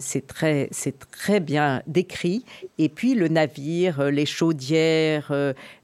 c'est 0.00 0.26
très, 0.26 0.68
c'est 0.70 0.98
très 1.10 1.40
bien 1.40 1.82
décrit. 1.86 2.44
Et 2.78 2.88
puis 2.88 3.14
le 3.14 3.28
navire, 3.28 4.10
les 4.10 4.26
chaudières, 4.26 5.32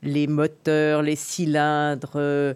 les 0.03 0.27
moteurs, 0.27 1.03
les 1.03 1.17
cylindres. 1.17 2.55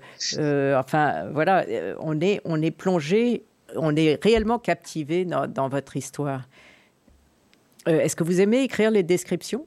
enfin, 0.77 1.31
voilà, 1.33 1.65
on 2.01 2.21
est, 2.21 2.41
on 2.45 2.61
est 2.61 2.71
plongé, 2.71 3.45
on 3.77 3.95
est 3.97 4.23
réellement 4.23 4.59
captivé 4.59 5.25
dans 5.25 5.69
votre 5.69 5.97
histoire. 5.97 6.49
Est-ce 7.87 8.17
que 8.17 8.25
vous 8.25 8.41
aimez 8.41 8.63
écrire 8.63 8.91
les 8.91 9.03
descriptions? 9.03 9.65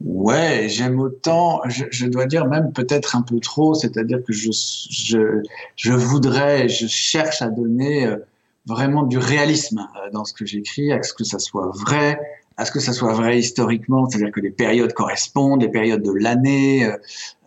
Ouais, 0.00 0.66
j'aime 0.68 0.98
autant, 0.98 1.60
je, 1.68 1.84
je, 1.90 2.06
dois 2.06 2.24
dire 2.24 2.46
même 2.46 2.72
peut-être 2.72 3.16
un 3.16 3.22
peu 3.22 3.38
trop, 3.38 3.74
c'est-à-dire 3.74 4.24
que 4.26 4.32
je, 4.32 4.50
je, 4.50 5.42
je, 5.76 5.92
voudrais, 5.92 6.70
je 6.70 6.86
cherche 6.86 7.42
à 7.42 7.48
donner 7.48 8.06
euh, 8.06 8.16
vraiment 8.64 9.02
du 9.02 9.18
réalisme 9.18 9.80
euh, 9.96 10.10
dans 10.10 10.24
ce 10.24 10.32
que 10.32 10.46
j'écris, 10.46 10.90
à 10.90 11.02
ce 11.02 11.12
que 11.12 11.24
ça 11.24 11.38
soit 11.38 11.70
vrai, 11.74 12.18
à 12.56 12.64
ce 12.64 12.72
que 12.72 12.80
ça 12.80 12.94
soit 12.94 13.12
vrai 13.12 13.38
historiquement, 13.38 14.08
c'est-à-dire 14.08 14.32
que 14.32 14.40
les 14.40 14.50
périodes 14.50 14.94
correspondent, 14.94 15.60
les 15.60 15.68
périodes 15.68 16.02
de 16.02 16.12
l'année, 16.12 16.86
euh, 16.86 16.96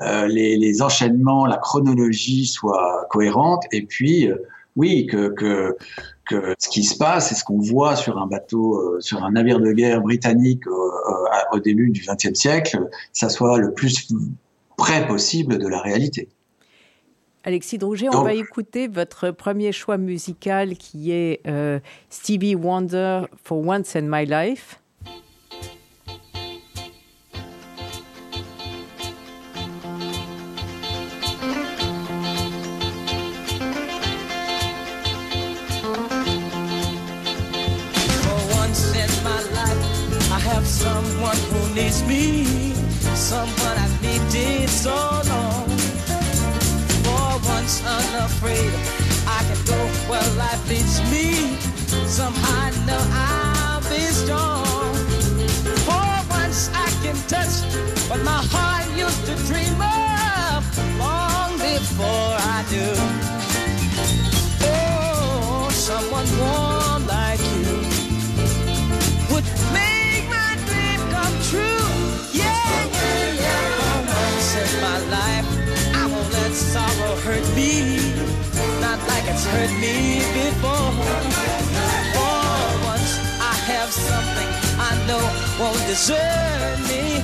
euh 0.02 0.28
les, 0.28 0.56
les, 0.56 0.84
enchaînements, 0.84 1.48
la 1.48 1.58
chronologie 1.58 2.46
soient 2.46 3.08
cohérentes, 3.10 3.66
et 3.72 3.82
puis 3.82 4.30
oui, 4.76 5.08
que, 5.08 5.30
que, 5.30 5.76
que 6.26 6.56
ce 6.58 6.70
qui 6.70 6.84
se 6.84 6.98
passe 6.98 7.32
et 7.32 7.36
ce 7.36 7.44
qu'on 7.44 7.60
voit 7.60 7.96
sur 7.96 8.18
un 8.18 8.28
bateau, 8.28 8.76
euh, 8.78 9.02
sur 9.02 9.24
un 9.24 9.32
navire 9.32 9.60
de 9.60 9.72
guerre 9.72 10.02
britannique 10.02 10.66
euh, 10.68 10.72
euh, 10.72 11.56
au 11.58 11.60
début 11.60 11.90
du 11.90 12.02
XXe 12.02 12.38
siècle, 12.38 12.90
ça 13.12 13.30
soit 13.30 13.58
le 13.58 13.74
plus 13.74 14.14
près 14.78 15.06
possible 15.08 15.58
de 15.58 15.68
la 15.68 15.82
réalité. 15.82 16.30
Alexis 17.46 17.78
Drouget, 17.78 18.08
on 18.10 18.24
va 18.24 18.34
écouter 18.34 18.88
votre 18.88 19.32
premier 19.32 19.74
choix 19.74 19.98
musical 19.98 20.78
qui 20.78 21.12
est 21.12 21.42
Stevie 22.10 22.56
Wonder 22.56 23.24
for 23.44 23.58
Once 23.58 23.98
in 23.98 24.04
My 24.04 24.26
Life. 24.26 24.80
Hurt 79.54 79.74
me 79.84 80.20
before. 80.34 80.92
For 82.16 82.44
once, 82.92 83.12
I 83.52 83.56
have 83.72 83.92
something 83.92 84.50
I 84.90 84.92
know 85.08 85.24
won't 85.60 85.82
desert 85.88 86.78
me. 86.90 87.24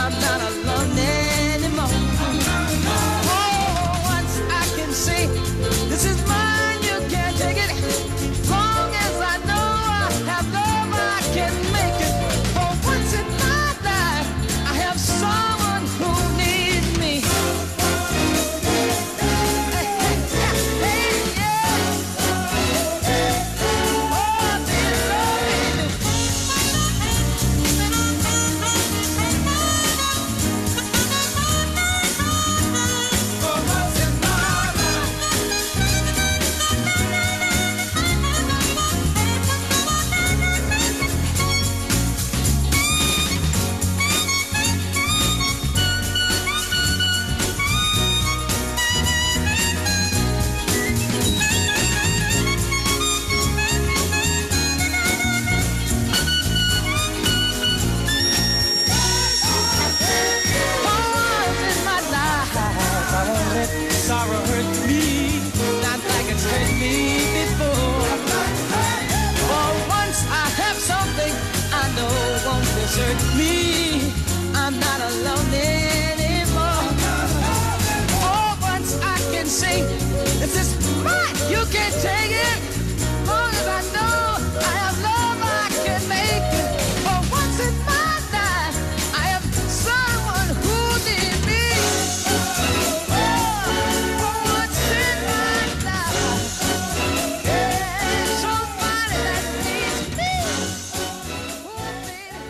I'm 0.00 0.14
not 0.26 0.40
alone 0.50 0.90
anymore. 0.98 1.27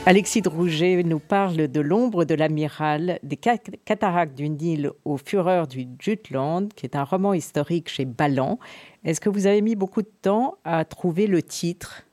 Alexis 0.08 0.40
Drouget 0.40 1.02
nous 1.02 1.18
parle 1.18 1.68
de 1.68 1.80
l'ombre 1.82 2.24
de 2.24 2.34
l'amiral, 2.34 3.18
des 3.22 3.38
ca- 3.44 3.58
cataractes 3.84 4.34
du 4.34 4.48
Nil 4.48 4.90
aux 5.04 5.18
fureurs 5.18 5.66
du 5.66 5.86
Jutland, 5.98 6.72
qui 6.74 6.86
est 6.86 6.96
un 6.96 7.04
roman 7.04 7.34
historique 7.34 7.90
chez 7.90 8.06
Ballan. 8.06 8.58
Est-ce 9.04 9.20
que 9.20 9.28
vous 9.28 9.46
avez 9.46 9.60
mis 9.60 9.76
beaucoup 9.76 10.00
de 10.00 10.10
temps 10.22 10.56
à 10.64 10.86
trouver 10.86 11.26
le 11.26 11.42
titre 11.42 12.04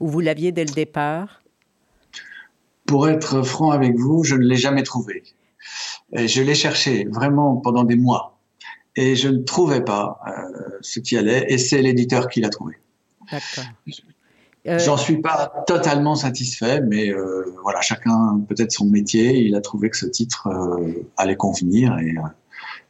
Ou 0.00 0.08
vous 0.08 0.18
l'aviez 0.18 0.50
dès 0.50 0.64
le 0.64 0.72
départ? 0.72 1.44
Pour 2.84 3.08
être 3.08 3.42
franc 3.42 3.70
avec 3.70 3.94
vous, 3.96 4.24
je 4.24 4.34
ne 4.34 4.42
l'ai 4.42 4.56
jamais 4.56 4.82
trouvé. 4.82 5.22
Et 6.12 6.26
je 6.26 6.42
l'ai 6.42 6.56
cherché 6.56 7.04
vraiment 7.04 7.58
pendant 7.58 7.84
des 7.84 7.94
mois. 7.94 8.40
Et 8.96 9.14
je 9.14 9.28
ne 9.28 9.38
trouvais 9.44 9.84
pas 9.84 10.18
euh, 10.26 10.78
ce 10.80 10.98
qui 10.98 11.16
allait. 11.16 11.46
Et 11.48 11.58
c'est 11.58 11.80
l'éditeur 11.80 12.26
qui 12.26 12.40
l'a 12.40 12.48
trouvé. 12.48 12.74
D'accord. 13.30 13.70
Euh, 14.66 14.78
J'en 14.78 14.96
suis 14.98 15.20
pas 15.22 15.50
totalement 15.66 16.14
satisfait, 16.16 16.80
mais 16.82 17.10
euh, 17.10 17.44
voilà, 17.62 17.80
chacun 17.80 18.40
peut-être 18.48 18.72
son 18.72 18.84
métier. 18.86 19.38
Il 19.38 19.54
a 19.54 19.60
trouvé 19.60 19.88
que 19.90 19.96
ce 19.96 20.06
titre 20.06 20.48
euh, 20.48 20.92
allait 21.16 21.36
convenir. 21.36 21.96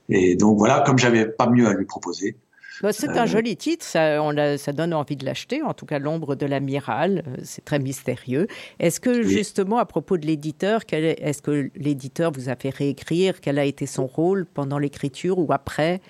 Et, 0.09 0.33
et 0.33 0.37
donc 0.37 0.59
voilà, 0.59 0.83
comme 0.85 0.99
j'avais 0.99 1.27
pas 1.27 1.49
mieux 1.49 1.67
à 1.69 1.73
lui 1.75 1.85
proposer, 1.85 2.37
bah, 2.83 2.95
c'est 2.95 3.11
un 3.11 3.27
joli 3.27 3.59
titre, 3.59 3.85
ça, 3.85 4.23
on 4.23 4.31
l'a- 4.31 4.57
ça 4.57 4.73
donne 4.73 4.95
envie 4.95 5.15
de 5.17 5.27
l'acheter. 5.27 5.63
En 5.63 5.75
tout 5.75 5.85
cas, 5.85 5.99
l'ombre 5.99 6.35
de 6.35 6.47
l'amiral, 6.47 7.25
c'est 7.45 7.63
très 7.63 7.79
mystérieux. 7.79 8.47
Est-ce 8.79 9.01
que 9.01 9.11
Oui. 9.23 9.29
justement, 9.31 9.77
à 9.77 9.85
propos 9.85 10.17
de 10.17 10.25
l'éditeur, 10.27 10.81
est-ce 10.91 11.43
que 11.43 11.71
l'éditeur 11.77 12.33
vous 12.33 12.49
a 12.49 12.57
fait 12.57 12.71
réécrire 12.71 13.43
Quel 13.43 13.59
a 13.59 13.67
été 13.67 13.85
son 13.85 14.07
rôle 14.07 14.47
pendant 14.47 14.79
l'écriture 14.79 15.39
ou 15.39 15.53
après? 15.53 16.01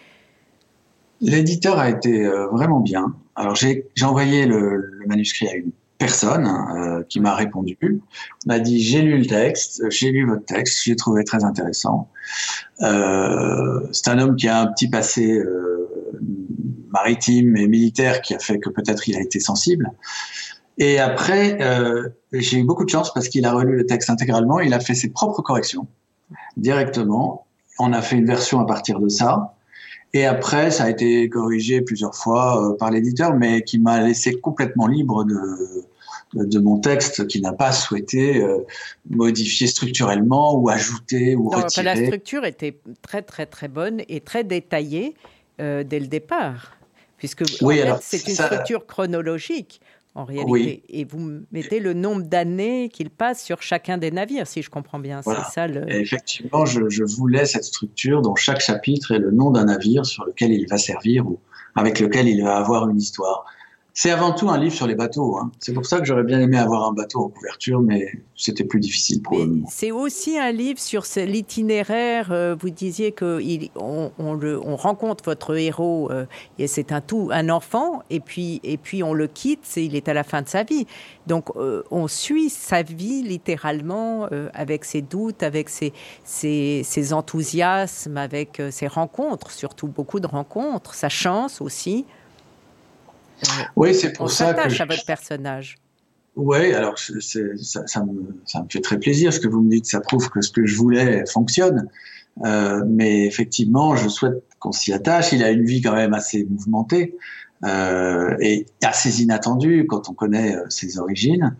L'éditeur 1.20 1.78
a 1.78 1.90
été 1.90 2.24
euh, 2.24 2.46
vraiment 2.48 2.80
bien. 2.80 3.14
Alors 3.36 3.54
j'ai 3.54 3.84
envoyé 4.02 4.46
le, 4.46 4.76
le 4.76 5.06
manuscrit 5.06 5.48
à 5.48 5.54
une 5.54 5.72
personne 6.00 6.46
euh, 6.46 7.02
qui 7.08 7.20
m'a 7.20 7.34
répondu, 7.34 7.76
m'a 8.46 8.58
dit 8.58 8.80
j'ai 8.82 9.02
lu 9.02 9.18
le 9.18 9.26
texte, 9.26 9.82
j'ai 9.90 10.10
lu 10.10 10.26
votre 10.26 10.46
texte, 10.46 10.80
j'ai 10.82 10.96
trouvé 10.96 11.24
très 11.24 11.44
intéressant. 11.44 12.08
Euh, 12.80 13.86
c'est 13.92 14.08
un 14.08 14.18
homme 14.18 14.36
qui 14.36 14.48
a 14.48 14.60
un 14.62 14.66
petit 14.68 14.88
passé 14.88 15.30
euh, 15.30 15.90
maritime 16.88 17.54
et 17.56 17.68
militaire 17.68 18.22
qui 18.22 18.34
a 18.34 18.38
fait 18.38 18.58
que 18.58 18.70
peut-être 18.70 19.08
il 19.08 19.16
a 19.16 19.20
été 19.20 19.40
sensible. 19.40 19.90
Et 20.78 20.98
après, 20.98 21.58
euh, 21.60 22.08
j'ai 22.32 22.58
eu 22.58 22.64
beaucoup 22.64 22.86
de 22.86 22.90
chance 22.90 23.12
parce 23.12 23.28
qu'il 23.28 23.44
a 23.44 23.52
relu 23.52 23.76
le 23.76 23.84
texte 23.84 24.08
intégralement, 24.08 24.60
il 24.60 24.72
a 24.72 24.80
fait 24.80 24.94
ses 24.94 25.10
propres 25.10 25.42
corrections 25.42 25.86
directement. 26.56 27.46
On 27.78 27.92
a 27.92 28.00
fait 28.00 28.16
une 28.16 28.26
version 28.26 28.58
à 28.60 28.66
partir 28.66 29.00
de 29.00 29.08
ça. 29.08 29.54
Et 30.12 30.26
après, 30.26 30.70
ça 30.70 30.84
a 30.84 30.90
été 30.90 31.28
corrigé 31.28 31.80
plusieurs 31.82 32.14
fois 32.14 32.72
euh, 32.72 32.76
par 32.76 32.90
l'éditeur, 32.90 33.34
mais 33.34 33.62
qui 33.62 33.78
m'a 33.78 34.00
laissé 34.00 34.32
complètement 34.40 34.88
libre 34.88 35.24
de, 35.24 36.58
mon 36.58 36.78
texte, 36.78 37.26
qui 37.28 37.40
n'a 37.40 37.52
pas 37.52 37.72
souhaité 37.72 38.42
euh, 38.42 38.58
modifier 39.08 39.68
structurellement 39.68 40.56
ou 40.56 40.68
ajouter 40.68 41.36
ou 41.36 41.44
Non, 41.44 41.58
enfin, 41.58 41.62
retirer. 41.62 41.84
La 41.84 41.96
structure 41.96 42.44
était 42.44 42.76
très 43.02 43.22
très 43.22 43.46
très 43.46 43.68
bonne 43.68 44.02
et 44.08 44.20
très 44.20 44.42
détaillée 44.42 45.14
euh, 45.60 45.84
dès 45.84 46.00
le 46.00 46.08
départ, 46.08 46.76
puisque 47.16 47.42
en 47.42 47.66
Oui, 47.66 47.76
fait, 47.76 47.82
alors, 47.82 47.98
c'est 48.02 48.26
une 48.26 48.34
structure 48.34 48.86
chronologique 48.86 49.80
en 50.14 50.24
réalité. 50.24 50.50
Oui. 50.50 50.82
Et 50.88 51.04
vous 51.04 51.42
mettez 51.52 51.80
le 51.80 51.92
nombre 51.92 52.22
d'années 52.22 52.88
qu'il 52.88 53.10
passe 53.10 53.42
sur 53.42 53.62
chacun 53.62 53.98
des 53.98 54.10
navires, 54.10 54.46
si 54.46 54.62
je 54.62 54.70
comprends 54.70 54.98
bien. 54.98 55.20
Voilà. 55.20 55.44
C'est 55.44 55.52
ça 55.52 55.66
le. 55.66 55.90
Et 55.90 56.00
effectivement, 56.00 56.66
je, 56.66 56.88
je 56.88 57.04
voulais 57.04 57.46
cette 57.46 57.64
structure 57.64 58.22
dont 58.22 58.34
chaque 58.34 58.60
chapitre 58.60 59.12
est 59.12 59.18
le 59.18 59.30
nom 59.30 59.50
d'un 59.50 59.66
navire 59.66 60.04
sur 60.04 60.24
lequel 60.24 60.52
il 60.52 60.66
va 60.68 60.78
servir 60.78 61.26
ou 61.26 61.38
avec 61.74 62.00
lequel 62.00 62.28
il 62.28 62.42
va 62.42 62.56
avoir 62.56 62.88
une 62.88 62.98
histoire. 62.98 63.44
C'est 64.02 64.10
avant 64.10 64.32
tout 64.32 64.48
un 64.48 64.56
livre 64.56 64.74
sur 64.74 64.86
les 64.86 64.94
bateaux. 64.94 65.36
hein. 65.36 65.52
C'est 65.58 65.74
pour 65.74 65.84
ça 65.84 65.98
que 65.98 66.06
j'aurais 66.06 66.22
bien 66.22 66.40
aimé 66.40 66.56
avoir 66.56 66.88
un 66.88 66.94
bateau 66.94 67.20
en 67.22 67.28
couverture, 67.28 67.82
mais 67.82 68.10
c'était 68.34 68.64
plus 68.64 68.80
difficile 68.80 69.20
pour 69.20 69.36
moment. 69.38 69.66
c'est 69.70 69.90
aussi 69.90 70.38
un 70.38 70.52
livre 70.52 70.78
sur 70.80 71.02
l'itinéraire. 71.16 72.28
euh, 72.32 72.56
Vous 72.58 72.70
disiez 72.70 73.12
qu'on 73.12 73.38
on, 73.76 74.10
on 74.18 74.76
rencontre 74.76 75.22
votre 75.26 75.54
héros 75.54 76.10
euh, 76.10 76.24
et 76.58 76.66
c'est 76.66 76.92
un 76.92 77.02
tout, 77.02 77.28
un 77.30 77.50
enfant, 77.50 78.02
et 78.08 78.20
puis, 78.20 78.62
et 78.62 78.78
puis 78.78 79.02
on 79.02 79.12
le 79.12 79.26
quitte, 79.26 79.66
il 79.76 79.94
est 79.94 80.08
à 80.08 80.14
la 80.14 80.24
fin 80.24 80.40
de 80.40 80.48
sa 80.48 80.62
vie. 80.62 80.86
Donc 81.26 81.50
euh, 81.56 81.82
on 81.90 82.08
suit 82.08 82.48
sa 82.48 82.80
vie 82.82 83.22
littéralement 83.22 84.28
euh, 84.32 84.48
avec 84.54 84.86
ses 84.86 85.02
doutes, 85.02 85.42
avec 85.42 85.68
ses, 85.68 85.92
ses, 86.24 86.80
ses 86.84 87.12
enthousiasmes, 87.12 88.16
avec 88.16 88.62
ses 88.70 88.86
rencontres, 88.86 89.50
surtout 89.50 89.88
beaucoup 89.88 90.20
de 90.20 90.26
rencontres, 90.26 90.94
sa 90.94 91.10
chance 91.10 91.60
aussi. 91.60 92.06
Oui, 93.76 93.94
c'est 93.94 94.10
on 94.10 94.24
pour 94.24 94.30
ça 94.30 94.54
que 94.54 94.68
je- 94.68 94.82
à 94.82 94.86
votre 94.86 95.04
personnage. 95.04 95.76
Oui, 96.36 96.72
alors 96.72 96.98
ça, 96.98 97.12
ça, 97.20 98.04
me, 98.04 98.40
ça, 98.46 98.62
me, 98.62 98.68
fait 98.70 98.80
très 98.80 98.98
plaisir 98.98 99.32
ce 99.32 99.40
que 99.40 99.48
vous 99.48 99.60
me 99.60 99.70
dites. 99.70 99.86
Ça 99.86 100.00
prouve 100.00 100.30
que 100.30 100.40
ce 100.40 100.50
que 100.50 100.64
je 100.64 100.76
voulais 100.76 101.24
fonctionne. 101.26 101.88
Euh, 102.44 102.82
mais 102.86 103.26
effectivement, 103.26 103.96
je 103.96 104.08
souhaite 104.08 104.42
qu'on 104.58 104.72
s'y 104.72 104.92
attache. 104.92 105.32
Il 105.32 105.42
a 105.42 105.50
une 105.50 105.64
vie 105.64 105.82
quand 105.82 105.94
même 105.94 106.14
assez 106.14 106.46
mouvementée 106.48 107.16
euh, 107.64 108.36
et 108.40 108.66
assez 108.82 109.22
inattendue 109.22 109.86
quand 109.88 110.08
on 110.08 110.14
connaît 110.14 110.56
euh, 110.56 110.64
ses 110.68 110.98
origines. 110.98 111.56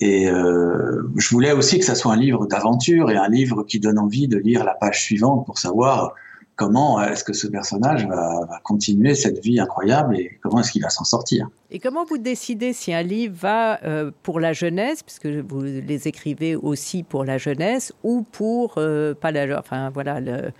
Et 0.00 0.30
euh, 0.30 1.02
je 1.16 1.28
voulais 1.30 1.52
aussi 1.52 1.78
que 1.78 1.84
ça 1.84 1.94
soit 1.94 2.12
un 2.12 2.16
livre 2.16 2.46
d'aventure 2.46 3.10
et 3.10 3.16
un 3.16 3.28
livre 3.28 3.64
qui 3.64 3.80
donne 3.80 3.98
envie 3.98 4.28
de 4.28 4.36
lire 4.36 4.64
la 4.64 4.74
page 4.74 5.02
suivante 5.02 5.44
pour 5.44 5.58
savoir 5.58 6.14
comment 6.60 7.02
est-ce 7.02 7.24
que 7.24 7.32
ce 7.32 7.46
personnage 7.46 8.06
va, 8.06 8.44
va, 8.44 8.60
continuer 8.62 9.14
cette 9.14 9.42
vie 9.42 9.58
incroyable 9.58 10.14
et 10.18 10.38
comment 10.42 10.60
est-ce 10.60 10.72
qu'il 10.72 10.82
va 10.82 10.90
s'en 10.90 11.04
sortir. 11.04 11.48
Et 11.70 11.78
comment 11.78 12.04
vous 12.04 12.18
décidez 12.18 12.74
si 12.74 12.92
un 12.92 13.00
livre 13.00 13.34
va 13.34 13.82
euh, 13.82 14.10
pour 14.22 14.40
la 14.40 14.52
jeunesse, 14.52 15.02
puisque 15.02 15.26
vous 15.26 15.62
les 15.62 16.06
écrivez 16.06 16.56
aussi 16.56 17.02
pour 17.02 17.24
la 17.24 17.38
jeunesse, 17.38 17.94
ou 18.02 18.26
pour 18.30 18.74
euh, 18.76 19.14
pas 19.14 19.30
la, 19.30 19.58
enfin 19.58 19.88
voilà 19.88 20.20
le, 20.20 20.52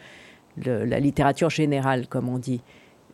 le, 0.65 0.87
la 0.87 1.01
littérature 1.01 1.51
générale, 1.51 2.09
comme 2.09 2.31
on 2.31 2.39
dit. 2.39 2.63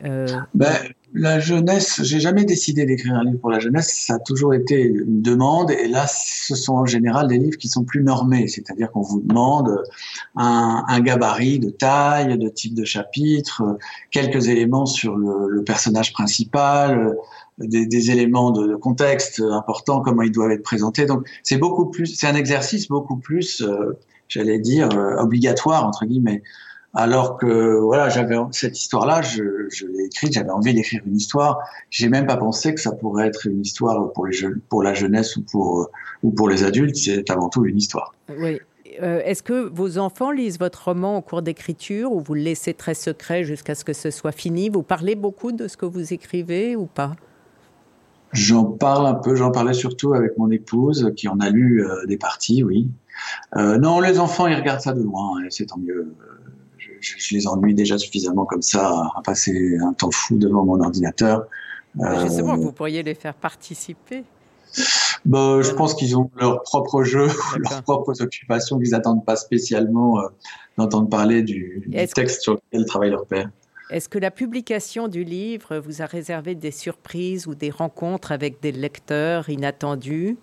Euh... 0.05 0.27
Ben, 0.53 0.73
la 1.13 1.39
jeunesse, 1.39 2.01
j'ai 2.03 2.19
jamais 2.19 2.43
décidé 2.43 2.85
d'écrire 2.85 3.15
un 3.15 3.23
livre 3.23 3.39
pour 3.39 3.49
la 3.49 3.59
jeunesse, 3.59 3.91
ça 3.91 4.15
a 4.15 4.19
toujours 4.19 4.53
été 4.53 4.81
une 4.81 5.21
demande, 5.21 5.71
et 5.71 5.87
là, 5.87 6.05
ce 6.07 6.55
sont 6.55 6.73
en 6.73 6.85
général 6.85 7.27
des 7.27 7.37
livres 7.37 7.57
qui 7.57 7.69
sont 7.69 7.83
plus 7.83 8.03
normés, 8.03 8.47
c'est-à-dire 8.47 8.91
qu'on 8.91 9.01
vous 9.01 9.21
demande 9.21 9.83
un, 10.35 10.99
gabarit 10.99 11.59
de 11.59 11.69
taille, 11.69 12.37
de 12.37 12.49
type 12.49 12.73
de 12.73 12.83
chapitre, 12.83 13.77
quelques 14.11 14.47
éléments 14.47 14.85
sur 14.85 15.15
le, 15.15 15.63
personnage 15.63 16.13
principal, 16.13 17.15
des, 17.57 18.11
éléments 18.11 18.51
de, 18.51 18.67
de 18.67 18.75
contexte 18.75 19.39
importants, 19.39 20.01
comment 20.01 20.21
ils 20.21 20.31
doivent 20.31 20.51
être 20.51 20.63
présentés. 20.63 21.05
Donc, 21.05 21.27
c'est 21.43 21.57
beaucoup 21.57 21.87
plus, 21.87 22.07
c'est 22.07 22.27
un 22.27 22.35
exercice 22.35 22.87
beaucoup 22.87 23.17
plus, 23.17 23.61
euh, 23.61 23.97
j'allais 24.27 24.59
dire, 24.59 24.89
euh, 24.93 25.15
obligatoire, 25.17 25.85
entre 25.85 26.05
guillemets. 26.05 26.43
Alors 26.99 27.37
que 27.37 27.77
voilà, 27.79 28.09
j'avais 28.09 28.35
cette 28.49 28.79
histoire-là, 28.79 29.21
je, 29.21 29.67
je 29.69 29.85
l'ai 29.85 30.05
écrite, 30.05 30.33
j'avais 30.33 30.49
envie 30.49 30.73
d'écrire 30.73 31.03
une 31.05 31.15
histoire. 31.15 31.59
J'ai 31.91 32.09
même 32.09 32.25
pas 32.25 32.37
pensé 32.37 32.73
que 32.73 32.81
ça 32.81 32.91
pourrait 32.91 33.27
être 33.27 33.45
une 33.45 33.61
histoire 33.61 34.11
pour 34.13 34.25
les 34.25 34.33
jeunes, 34.33 34.59
pour 34.67 34.81
la 34.81 34.95
jeunesse 34.95 35.37
ou 35.37 35.43
pour 35.43 35.91
ou 36.23 36.31
pour 36.31 36.49
les 36.49 36.63
adultes. 36.63 36.95
C'est 36.95 37.29
avant 37.29 37.49
tout 37.49 37.65
une 37.65 37.77
histoire. 37.77 38.15
Oui. 38.39 38.59
Euh, 39.03 39.21
Est-ce 39.23 39.43
que 39.43 39.69
vos 39.71 39.99
enfants 39.99 40.31
lisent 40.31 40.57
votre 40.57 40.85
roman 40.85 41.17
au 41.17 41.21
cours 41.21 41.43
d'écriture 41.43 42.11
ou 42.11 42.19
vous 42.19 42.33
le 42.33 42.41
laissez 42.41 42.73
très 42.73 42.95
secret 42.95 43.43
jusqu'à 43.43 43.75
ce 43.75 43.85
que 43.85 43.93
ce 43.93 44.09
soit 44.09 44.31
fini? 44.31 44.69
Vous 44.69 44.81
parlez 44.81 45.13
beaucoup 45.13 45.51
de 45.51 45.67
ce 45.67 45.77
que 45.77 45.85
vous 45.85 46.13
écrivez 46.13 46.75
ou 46.75 46.87
pas? 46.87 47.11
J'en 48.33 48.63
parle 48.63 49.05
un 49.05 49.13
peu. 49.13 49.35
J'en 49.35 49.51
parlais 49.51 49.73
surtout 49.73 50.15
avec 50.15 50.35
mon 50.39 50.49
épouse 50.49 51.13
qui 51.15 51.27
en 51.27 51.39
a 51.41 51.51
lu 51.51 51.85
euh, 51.85 52.07
des 52.07 52.17
parties, 52.17 52.63
oui. 52.63 52.89
Euh, 53.55 53.77
non, 53.77 53.99
les 53.99 54.17
enfants, 54.19 54.47
ils 54.47 54.55
regardent 54.55 54.81
ça 54.81 54.93
de 54.93 55.03
loin, 55.03 55.43
et 55.45 55.51
c'est 55.51 55.67
tant 55.67 55.77
mieux 55.77 56.11
je, 57.07 57.25
je, 57.25 57.35
les 57.35 57.47
ennuie 57.47 57.73
déjà 57.73 57.97
suffisamment 57.97 58.45
comme 58.45 58.61
ça 58.61 59.11
à 59.15 59.21
passer 59.23 59.77
un 59.77 59.93
temps 59.93 60.11
fou 60.11 60.37
devant 60.37 60.65
mon 60.65 60.79
ordinateur. 60.81 61.47
Euh, 61.99 62.21
Justement, 62.21 62.55
vous 62.55 62.71
pourriez 62.71 63.03
les 63.03 63.15
faire 63.15 63.33
participer. 63.33 64.23
Bah, 65.25 65.61
je 65.61 65.71
pense 65.71 65.93
qu'ils 65.95 66.17
ont 66.17 66.29
leur 66.39 66.61
propre 66.63 67.03
jeu, 67.03 67.27
leurs 67.57 67.83
propres 67.83 68.21
occupations, 68.21 68.77
qu'ils 68.77 68.91
n'attendent 68.91 69.25
pas 69.25 69.35
spécialement 69.35 70.19
euh, 70.19 70.27
d'entendre 70.77 71.09
parler 71.09 71.41
du, 71.41 71.83
du 71.87 72.07
texte 72.07 72.41
sur 72.41 72.53
lequel 72.53 72.85
travaille 72.85 73.09
leur 73.09 73.25
père. 73.25 73.49
Est-ce 73.89 74.09
que 74.09 74.19
la 74.19 74.31
publication 74.31 75.07
du 75.07 75.23
livre 75.23 75.77
vous 75.77 76.01
a 76.01 76.05
réservé 76.05 76.55
des 76.55 76.71
surprises 76.71 77.47
ou 77.47 77.55
des 77.55 77.69
rencontres 77.69 78.33
avec 78.33 78.61
des 78.61 78.73
lecteurs 78.73 79.49
inattendus? 79.49 80.37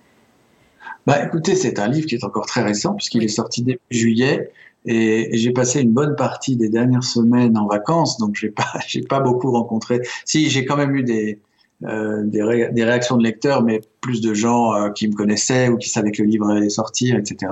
Bah, 1.06 1.24
Écoutez, 1.24 1.54
c'est 1.54 1.78
un 1.78 1.88
livre 1.88 2.06
qui 2.06 2.14
est 2.14 2.24
encore 2.24 2.46
très 2.46 2.62
récent 2.62 2.94
puisqu'il 2.94 3.18
oui. 3.18 3.26
est 3.26 3.28
sorti 3.28 3.62
début 3.62 3.80
juillet. 3.90 4.50
Et, 4.86 5.34
et 5.34 5.38
j'ai 5.38 5.52
passé 5.52 5.80
une 5.80 5.92
bonne 5.92 6.14
partie 6.16 6.56
des 6.56 6.68
dernières 6.68 7.04
semaines 7.04 7.56
en 7.56 7.66
vacances, 7.66 8.18
donc 8.18 8.36
j'ai 8.36 8.50
pas, 8.50 8.72
j'ai 8.86 9.02
pas 9.02 9.20
beaucoup 9.20 9.50
rencontré. 9.50 10.00
Si 10.24 10.50
j'ai 10.50 10.64
quand 10.64 10.76
même 10.76 10.94
eu 10.94 11.02
des, 11.02 11.40
euh, 11.84 12.22
des, 12.24 12.42
ré, 12.42 12.68
des, 12.72 12.84
réactions 12.84 13.16
de 13.16 13.22
lecteurs, 13.22 13.62
mais 13.62 13.80
plus 14.00 14.20
de 14.20 14.34
gens 14.34 14.74
euh, 14.74 14.90
qui 14.90 15.08
me 15.08 15.14
connaissaient 15.14 15.68
ou 15.68 15.76
qui 15.76 15.88
savaient 15.88 16.12
que 16.12 16.22
le 16.22 16.28
livre 16.28 16.48
allait 16.48 16.68
sortir, 16.68 17.16
etc. 17.16 17.50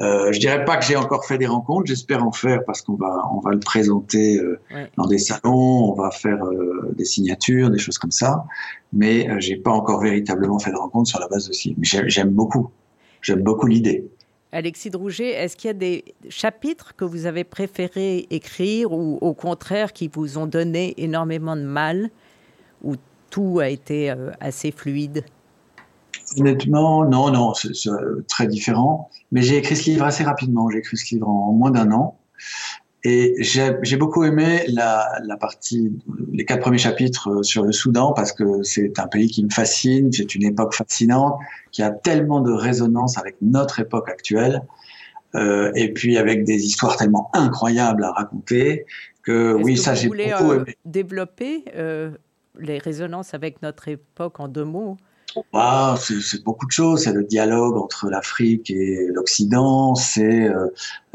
Euh, 0.00 0.30
je 0.32 0.38
dirais 0.38 0.64
pas 0.64 0.76
que 0.76 0.84
j'ai 0.84 0.96
encore 0.96 1.24
fait 1.24 1.38
des 1.38 1.46
rencontres, 1.46 1.86
j'espère 1.86 2.24
en 2.24 2.30
faire 2.30 2.64
parce 2.64 2.82
qu'on 2.82 2.94
va, 2.94 3.24
on 3.32 3.40
va 3.40 3.50
le 3.50 3.58
présenter 3.58 4.38
euh, 4.38 4.60
ouais. 4.72 4.90
dans 4.96 5.06
des 5.06 5.18
salons, 5.18 5.90
on 5.90 5.94
va 5.94 6.10
faire 6.12 6.44
euh, 6.44 6.94
des 6.96 7.04
signatures, 7.04 7.70
des 7.70 7.78
choses 7.78 7.98
comme 7.98 8.12
ça. 8.12 8.44
Mais 8.92 9.28
j'ai 9.40 9.56
pas 9.56 9.72
encore 9.72 10.00
véritablement 10.00 10.58
fait 10.58 10.70
de 10.70 10.76
rencontres 10.76 11.10
sur 11.10 11.18
la 11.18 11.28
base 11.28 11.48
de 11.48 11.52
ce 11.52 11.68
livre. 11.68 11.80
J'aime 11.82 12.30
beaucoup, 12.30 12.70
j'aime 13.22 13.42
beaucoup 13.42 13.66
l'idée. 13.66 14.08
Alexis 14.52 14.90
Drouget, 14.90 15.30
est-ce 15.30 15.56
qu'il 15.56 15.68
y 15.68 15.70
a 15.70 15.74
des 15.74 16.04
chapitres 16.30 16.94
que 16.96 17.04
vous 17.04 17.26
avez 17.26 17.44
préféré 17.44 18.26
écrire 18.30 18.92
ou 18.92 19.18
au 19.20 19.34
contraire 19.34 19.92
qui 19.92 20.08
vous 20.08 20.38
ont 20.38 20.46
donné 20.46 20.94
énormément 20.96 21.54
de 21.54 21.62
mal 21.62 22.10
ou 22.82 22.94
tout 23.30 23.58
a 23.60 23.68
été 23.68 24.10
euh, 24.10 24.30
assez 24.40 24.70
fluide? 24.70 25.24
Honnêtement, 26.38 27.04
non, 27.04 27.30
non, 27.30 27.54
c'est 27.54 27.72
très 28.26 28.46
différent. 28.46 29.10
Mais 29.32 29.42
j'ai 29.42 29.56
écrit 29.56 29.76
ce 29.76 29.90
livre 29.90 30.04
assez 30.04 30.24
rapidement. 30.24 30.68
J'ai 30.70 30.78
écrit 30.78 30.96
ce 30.96 31.14
livre 31.14 31.28
en 31.28 31.52
moins 31.52 31.70
d'un 31.70 31.90
an. 31.92 32.18
Et 33.04 33.34
j'ai 33.38 33.96
beaucoup 33.96 34.24
aimé 34.24 34.64
la, 34.68 35.06
la, 35.24 35.36
partie, 35.36 35.92
les 36.32 36.44
quatre 36.44 36.60
premiers 36.60 36.78
chapitres 36.78 37.44
sur 37.44 37.64
le 37.64 37.70
Soudan 37.70 38.12
parce 38.12 38.32
que 38.32 38.62
c'est 38.64 38.98
un 38.98 39.06
pays 39.06 39.28
qui 39.28 39.44
me 39.44 39.50
fascine, 39.50 40.12
c'est 40.12 40.34
une 40.34 40.42
époque 40.42 40.74
fascinante, 40.74 41.38
qui 41.70 41.82
a 41.82 41.90
tellement 41.90 42.40
de 42.40 42.50
résonance 42.50 43.16
avec 43.16 43.36
notre 43.40 43.78
époque 43.78 44.08
actuelle, 44.08 44.62
euh, 45.34 45.70
et 45.74 45.92
puis 45.92 46.16
avec 46.16 46.44
des 46.44 46.64
histoires 46.64 46.96
tellement 46.96 47.30
incroyables 47.34 48.02
à 48.02 48.12
raconter 48.12 48.86
que 49.22 49.54
oui, 49.54 49.74
que 49.74 49.80
ça 49.80 49.94
j'ai 49.94 50.08
beaucoup 50.08 50.22
euh, 50.22 50.62
aimé. 50.62 50.76
Développer 50.84 51.64
euh, 51.76 52.10
les 52.58 52.78
résonances 52.78 53.34
avec 53.34 53.62
notre 53.62 53.88
époque 53.88 54.40
en 54.40 54.48
deux 54.48 54.64
mots? 54.64 54.96
Ah, 55.52 55.96
c'est 56.00 56.42
beaucoup 56.42 56.66
de 56.66 56.70
choses. 56.70 57.04
C'est 57.04 57.12
le 57.12 57.24
dialogue 57.24 57.76
entre 57.76 58.08
l'Afrique 58.08 58.70
et 58.70 59.06
l'Occident. 59.12 59.94
C'est 59.94 60.48
euh, 60.48 60.68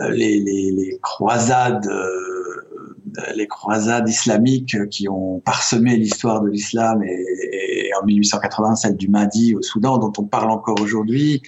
les, 0.10 0.99
croisades, 1.02 1.88
euh, 1.88 3.32
les 3.36 3.47
croisades 3.47 4.08
islamiques 4.08 4.89
qui 4.89 5.10
ont 5.10 5.39
parsemé 5.39 5.97
l'histoire 5.97 6.41
de 6.41 6.49
l'islam 6.49 7.04
et, 7.04 7.26
et, 7.52 7.91
en 8.02 8.06
1880 8.06 8.76
celle 8.76 8.97
du 8.97 9.10
Mahdi 9.10 9.56
au 9.56 9.62
Soudan, 9.62 9.97
dont 9.97 10.13
on 10.17 10.23
parle 10.23 10.52
encore 10.52 10.80
aujourd'hui. 10.82 11.41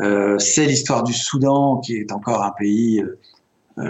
Euh, 0.00 0.38
c'est 0.38 0.66
l'histoire 0.66 1.02
du 1.02 1.12
Soudan 1.12 1.78
qui 1.78 1.96
est 1.96 2.12
encore 2.12 2.42
un 2.42 2.52
pays 2.52 3.02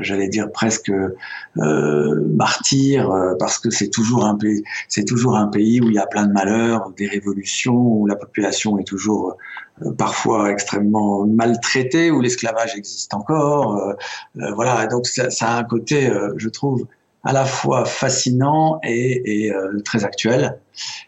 j'allais 0.01 0.29
dire 0.29 0.51
presque 0.51 0.91
euh, 0.91 2.29
martyr 2.35 3.11
euh, 3.11 3.35
parce 3.39 3.59
que 3.59 3.71
c'est 3.71 3.91
toujours 3.91 4.25
un 4.25 4.37
pays 4.37 4.63
c'est 4.89 5.05
toujours 5.05 5.37
un 5.37 5.49
pays 5.49 5.81
où 5.81 5.89
il 5.89 5.95
y 5.95 5.99
a 5.99 6.07
plein 6.07 6.27
de 6.27 6.33
malheurs 6.33 6.91
des 6.97 7.07
révolutions 7.07 7.77
où 7.77 8.07
la 8.07 8.17
population 8.17 8.79
est 8.79 8.85
toujours 8.85 9.37
euh, 9.83 9.93
parfois 9.93 10.51
extrêmement 10.51 11.27
maltraitée 11.27 12.11
où 12.11 12.21
l'esclavage 12.21 12.77
existe 12.77 13.13
encore 13.13 13.77
euh, 13.77 14.53
voilà. 14.55 14.87
Donc 14.87 15.07
ça, 15.07 15.31
ça, 15.31 15.49
a 15.49 15.59
un 15.59 15.65
côté 15.65 16.11
je 16.37 16.49
trouve 16.49 16.87
à 17.23 17.33
la 17.33 17.45
fois 17.45 17.85
fascinant 17.85 18.81
et, 18.83 19.47
et 19.47 19.53
très 19.85 20.05
actuel. 20.05 20.59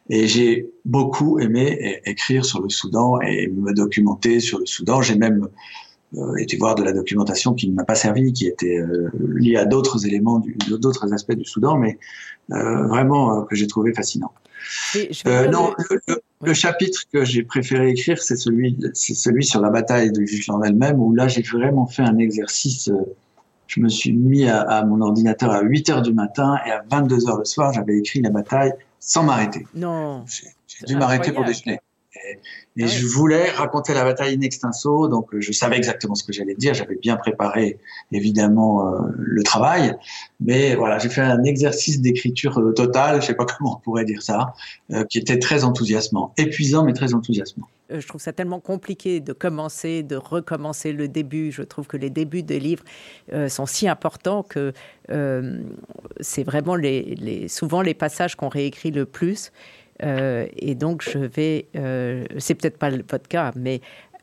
Et 0.09 0.27
j'ai 0.27 0.71
beaucoup 0.85 1.39
aimé 1.39 2.01
écrire 2.05 2.45
sur 2.45 2.63
le 2.63 2.69
Soudan 2.69 3.21
et 3.21 3.49
me 3.49 3.73
documenter 3.75 4.41
sur 4.41 4.59
le 4.59 4.67
Soudan. 4.67 5.03
J'ai 5.03 5.17
même 5.17 5.43
euh, 5.45 5.49
euh, 5.49 5.86
été 6.39 6.57
voir 6.57 6.75
de 6.75 6.83
la 6.83 6.93
documentation 6.93 7.55
qui 7.55 7.69
ne 7.69 7.75
m'a 7.75 7.85
pas 7.85 7.95
servi, 7.95 8.33
qui 8.33 8.47
était 8.47 8.79
euh, 8.79 9.11
liée 9.35 9.57
à 9.57 9.65
d'autres 9.65 10.07
éléments, 10.07 10.43
d'autres 10.69 11.13
aspects 11.13 11.35
du 11.35 11.45
Soudan, 11.45 11.77
mais 11.77 11.99
euh, 12.53 12.87
vraiment 12.87 13.41
euh, 13.41 13.45
que 13.45 13.57
j'ai 13.57 13.67
trouvé 13.67 13.93
fascinant. 13.93 14.33
Euh, 15.27 15.49
non, 15.49 15.75
le, 15.91 16.01
le, 16.09 16.23
le, 16.43 16.55
chapitre 16.55 17.03
que 17.13 17.25
j'ai 17.25 17.43
préféré 17.43 17.91
écrire, 17.91 18.21
c'est 18.23 18.37
celui, 18.37 18.79
c'est 18.95 19.15
celui 19.15 19.45
sur 19.45 19.61
la 19.61 19.71
bataille 19.71 20.13
de 20.13 20.25
Jutland 20.25 20.63
elle-même, 20.65 21.01
où 21.01 21.15
là 21.15 21.29
j'ai 21.29 21.43
vraiment 21.43 21.87
fait 21.87 22.03
un 22.03 22.19
exercice. 22.19 22.89
Euh, 22.89 23.17
je 23.67 23.81
me 23.81 23.89
suis 23.89 24.13
mis 24.13 24.47
à, 24.47 24.61
à, 24.61 24.85
mon 24.85 25.01
ordinateur 25.01 25.51
à 25.51 25.61
8 25.63 25.91
heures 25.91 26.03
du 26.03 26.13
matin 26.13 26.57
et 26.67 26.71
à 26.71 26.85
22 26.89 27.29
heures 27.29 27.39
le 27.39 27.45
soir, 27.45 27.73
j'avais 27.73 27.99
écrit 27.99 28.21
la 28.23 28.31
bataille 28.31 28.73
sans 29.01 29.25
m'arrêter. 29.25 29.67
Non. 29.75 30.25
J'ai 30.27 30.87
dû 30.87 30.97
m'arrêter 30.97 31.33
pour 31.33 31.45
déjeuner. 31.45 31.81
Et, 32.29 32.39
et 32.79 32.83
ah 32.83 32.83
ouais. 32.83 32.89
je 32.89 33.07
voulais 33.07 33.51
raconter 33.51 33.95
la 33.95 34.05
bataille 34.05 34.35
in 34.35 34.43
extenso, 34.43 35.09
donc 35.09 35.33
euh, 35.33 35.41
je 35.41 35.53
savais 35.53 35.77
exactement 35.77 36.15
ce 36.15 36.25
que 36.25 36.33
j'allais 36.33 36.55
dire. 36.55 36.75
J'avais 36.75 36.97
bien 36.97 37.17
préparé 37.17 37.79
évidemment 38.13 38.95
euh, 38.95 39.01
le 39.17 39.43
travail, 39.43 39.95
mais 40.41 40.75
voilà, 40.75 40.99
j'ai 40.99 41.09
fait 41.09 41.23
un 41.23 41.43
exercice 41.45 42.01
d'écriture 42.01 42.59
euh, 42.59 42.73
totale, 42.73 43.23
je 43.23 43.29
sais 43.29 43.35
pas 43.35 43.47
comment 43.59 43.77
on 43.77 43.81
pourrait 43.81 44.05
dire 44.05 44.23
ça, 44.23 44.55
euh, 44.93 45.05
qui 45.05 45.19
était 45.19 45.39
très 45.39 45.65
enthousiasmant, 45.65 46.35
épuisant 46.37 46.85
mais 46.85 46.93
très 46.93 47.15
enthousiasmant. 47.15 47.67
Je 47.89 48.07
trouve 48.07 48.21
ça 48.21 48.33
tellement 48.33 48.59
compliqué 48.59 49.21
de 49.21 49.33
commencer, 49.33 50.03
de 50.03 50.17
recommencer 50.17 50.93
le 50.93 51.07
début. 51.07 51.53
Je 51.53 51.63
trouve 51.63 51.87
que 51.87 51.97
les 51.97 52.11
débuts 52.11 52.43
des 52.43 52.59
livres 52.59 52.83
sont 53.47 53.65
si 53.65 53.87
importants 53.87 54.43
que 54.43 54.73
c'est 56.19 56.43
vraiment 56.43 56.75
les, 56.75 57.15
les, 57.15 57.47
souvent 57.47 57.83
les 57.83 57.95
passages 57.95 58.35
qu'on 58.35 58.49
réécrit 58.49 58.91
le 58.91 59.07
plus. 59.07 59.53
Euh, 60.03 60.47
et 60.57 60.75
donc, 60.75 61.03
je 61.03 61.19
vais. 61.19 61.67
Euh, 61.77 62.25
c'est 62.39 62.55
peut-être 62.55 62.79
pas 62.79 62.91
votre 62.91 63.29
cas, 63.29 63.53
mais 63.57 63.81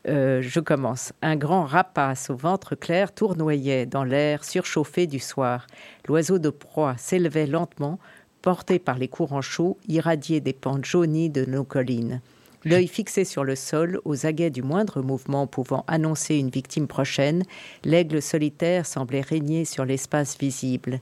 euh, 0.08 0.42
je 0.42 0.60
commence. 0.60 1.12
Un 1.22 1.36
grand 1.36 1.64
rapace 1.64 2.30
au 2.30 2.36
ventre 2.36 2.74
clair 2.74 3.12
tournoyait 3.12 3.86
dans 3.86 4.04
l'air 4.04 4.44
surchauffé 4.44 5.06
du 5.06 5.18
soir. 5.18 5.66
L'oiseau 6.06 6.38
de 6.38 6.50
proie 6.50 6.94
s'élevait 6.98 7.46
lentement, 7.46 7.98
porté 8.42 8.78
par 8.78 8.98
les 8.98 9.08
courants 9.08 9.42
chauds, 9.42 9.78
irradié 9.88 10.40
des 10.40 10.52
pentes 10.52 10.84
jaunies 10.84 11.30
de 11.30 11.44
nos 11.44 11.64
collines. 11.64 12.20
L'œil 12.64 12.88
fixé 12.88 13.24
sur 13.24 13.44
le 13.44 13.56
sol, 13.56 14.00
aux 14.04 14.24
aguets 14.24 14.50
du 14.50 14.62
moindre 14.62 15.02
mouvement 15.02 15.46
pouvant 15.46 15.84
annoncer 15.86 16.36
une 16.36 16.48
victime 16.48 16.86
prochaine, 16.86 17.42
l'aigle 17.84 18.22
solitaire 18.22 18.86
semblait 18.86 19.20
régner 19.20 19.66
sur 19.66 19.84
l'espace 19.84 20.38
visible. 20.38 21.00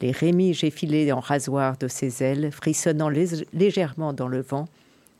Les 0.00 0.12
rémiges 0.12 0.62
effilées 0.62 1.10
en 1.10 1.20
rasoir 1.20 1.76
de 1.78 1.88
ses 1.88 2.22
ailes, 2.22 2.50
frissonnant 2.52 3.10
lég- 3.10 3.44
légèrement 3.52 4.12
dans 4.12 4.28
le 4.28 4.40
vent, 4.40 4.68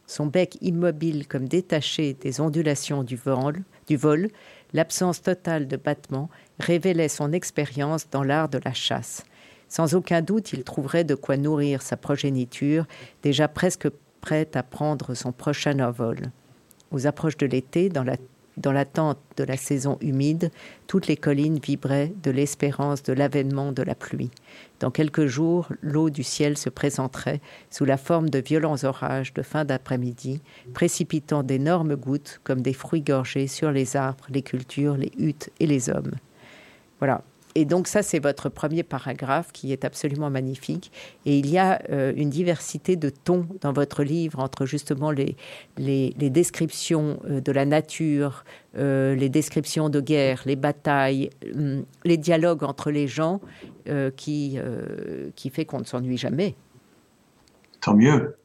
son 0.07 0.26
bec 0.26 0.59
immobile 0.61 1.26
comme 1.26 1.48
détaché 1.48 2.14
des 2.14 2.40
ondulations 2.40 3.05
du 3.05 3.16
vol, 3.16 3.62
du 3.87 3.96
vol 3.96 4.29
l'absence 4.72 5.22
totale 5.22 5.66
de 5.66 5.76
battement 5.76 6.31
révélait 6.59 7.09
son 7.09 7.33
expérience 7.33 8.09
dans 8.11 8.22
l'art 8.22 8.48
de 8.48 8.61
la 8.64 8.72
chasse. 8.72 9.24
Sans 9.68 9.94
aucun 9.94 10.20
doute, 10.20 10.53
il 10.53 10.64
trouverait 10.64 11.05
de 11.05 11.14
quoi 11.14 11.37
nourrir 11.37 11.83
sa 11.83 11.96
progéniture, 11.96 12.87
déjà 13.22 13.46
presque 13.46 13.88
prête 14.20 14.56
à 14.56 14.62
prendre 14.62 15.14
son 15.14 15.33
prochain 15.33 15.78
envol. 15.80 16.18
Aux 16.90 17.06
approches 17.06 17.37
de 17.37 17.46
l'été, 17.46 17.88
dans 17.88 18.04
dans 18.56 18.72
l'attente 18.72 19.18
de 19.37 19.44
la 19.44 19.56
saison 19.56 19.96
humide, 20.00 20.50
toutes 20.87 21.06
les 21.06 21.16
collines 21.16 21.59
vibraient 21.59 22.12
de 22.22 22.30
l'espérance 22.30 23.02
de 23.02 23.12
l'avènement 23.12 23.72
de 23.72 23.83
la 23.83 23.94
pluie. 23.94 24.30
Dans 24.80 24.90
quelques 24.90 25.26
jours, 25.26 25.68
l'eau 25.80 26.11
du 26.11 26.22
ciel 26.22 26.59
se 26.59 26.68
présenterait 26.68 27.40
sous 27.70 27.85
la 27.85 27.96
forme 27.96 28.28
de 28.28 28.38
violents 28.38 28.83
orages 28.85 29.33
de 29.33 29.42
fin 29.42 29.64
d'après-midi, 29.64 30.42
précipitant 30.74 31.42
d'énormes 31.42 31.96
gouttes 31.96 32.40
comme 32.44 32.61
des 32.61 32.74
fruits 32.74 33.02
gorgés 33.02 33.46
sur 33.46 33.70
les 33.70 33.96
arbres, 33.96 34.26
les 34.28 34.42
cultures, 34.42 34.96
les 34.96 35.12
huttes 35.16 35.50
et 35.59 35.66
les 35.66 35.88
hommes. 35.88 36.12
Voilà. 36.98 37.22
Et 37.55 37.65
donc 37.65 37.89
ça, 37.89 38.03
c'est 38.03 38.21
votre 38.21 38.49
premier 38.49 38.83
paragraphe 38.83 39.51
qui 39.53 39.73
est 39.73 39.85
absolument 39.85 40.31
magnifique. 40.31 40.93
Et 41.27 41.39
il 41.39 41.51
y 41.51 41.59
a 41.59 41.83
euh, 41.91 42.13
une 42.17 42.31
diversité 42.31 42.97
de 42.97 43.11
tons 43.11 43.47
dans 43.61 43.73
votre 43.73 44.05
livre 44.05 44.39
entre 44.39 44.67
justement 44.67 45.11
les, 45.11 45.37
les, 45.77 46.15
les 46.19 46.31
descriptions 46.31 47.19
euh, 47.29 47.41
de 47.41 47.51
la 47.51 47.65
nature, 47.65 48.45
euh, 48.77 49.15
les 49.17 49.29
descriptions 49.29 49.89
de 49.89 50.01
guerre, 50.01 50.43
les 50.47 50.57
batailles, 50.57 51.31
hum, 51.55 51.85
les 52.05 52.17
dialogues 52.17 52.63
entre 52.63 52.91
les 52.91 53.09
gens 53.09 53.41
qui, 54.17 54.57
qui 55.35 55.51
fait 55.51 55.65
qu'on 55.65 55.81
ne 55.81 55.85
s'ennuie 55.85 56.17
jamais. 56.17 56.55
Tant 57.81 57.97
mieux. 57.97 58.37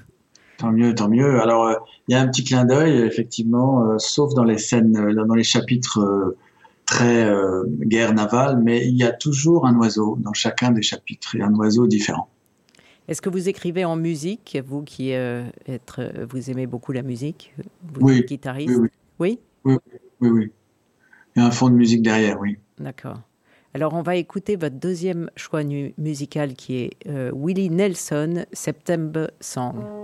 tant 0.56 0.72
mieux, 0.72 0.94
tant 0.94 1.10
mieux. 1.10 1.40
Alors, 1.42 1.86
il 2.08 2.14
y 2.14 2.14
a 2.14 2.22
un 2.22 2.28
petit 2.28 2.42
clin 2.42 2.64
d'œil, 2.64 3.02
effectivement, 3.02 3.98
sauf 3.98 4.32
dans 4.32 4.44
les 4.44 4.56
scènes, 4.56 4.92
dans 5.12 5.34
les 5.34 5.42
chapitres 5.42 6.34
très 6.94 7.24
euh, 7.24 7.64
guerre 7.80 8.14
navale, 8.14 8.60
mais 8.62 8.86
il 8.86 8.96
y 8.96 9.02
a 9.02 9.10
toujours 9.10 9.66
un 9.66 9.76
oiseau 9.76 10.16
dans 10.20 10.32
chacun 10.32 10.70
des 10.70 10.82
chapitres, 10.82 11.34
et 11.34 11.42
un 11.42 11.52
oiseau 11.54 11.88
différent. 11.88 12.28
Est-ce 13.08 13.20
que 13.20 13.28
vous 13.28 13.48
écrivez 13.48 13.84
en 13.84 13.96
musique, 13.96 14.56
vous 14.64 14.82
qui 14.82 15.12
euh, 15.12 15.44
êtes, 15.66 15.94
euh, 15.98 16.24
vous 16.30 16.50
aimez 16.50 16.68
beaucoup 16.68 16.92
la 16.92 17.02
musique, 17.02 17.52
vous 17.82 18.00
Oui, 18.00 18.18
êtes 18.18 18.28
guitariste? 18.28 18.78
Oui, 18.78 18.88
oui, 19.18 19.38
Oui? 19.64 19.78
Oui, 20.20 20.28
oui. 20.30 20.52
Il 21.34 21.40
y 21.40 21.42
a 21.42 21.48
un 21.48 21.50
fond 21.50 21.68
de 21.68 21.74
musique 21.74 22.02
derrière, 22.02 22.38
oui. 22.40 22.58
D'accord. 22.78 23.20
Alors, 23.74 23.94
on 23.94 24.02
va 24.02 24.14
écouter 24.14 24.54
votre 24.54 24.76
deuxième 24.76 25.28
choix 25.34 25.62
musical 25.98 26.54
qui 26.54 26.76
est 26.76 26.90
euh, 27.08 27.32
Willie 27.34 27.70
Nelson, 27.70 28.46
September 28.52 29.26
Song. 29.40 30.03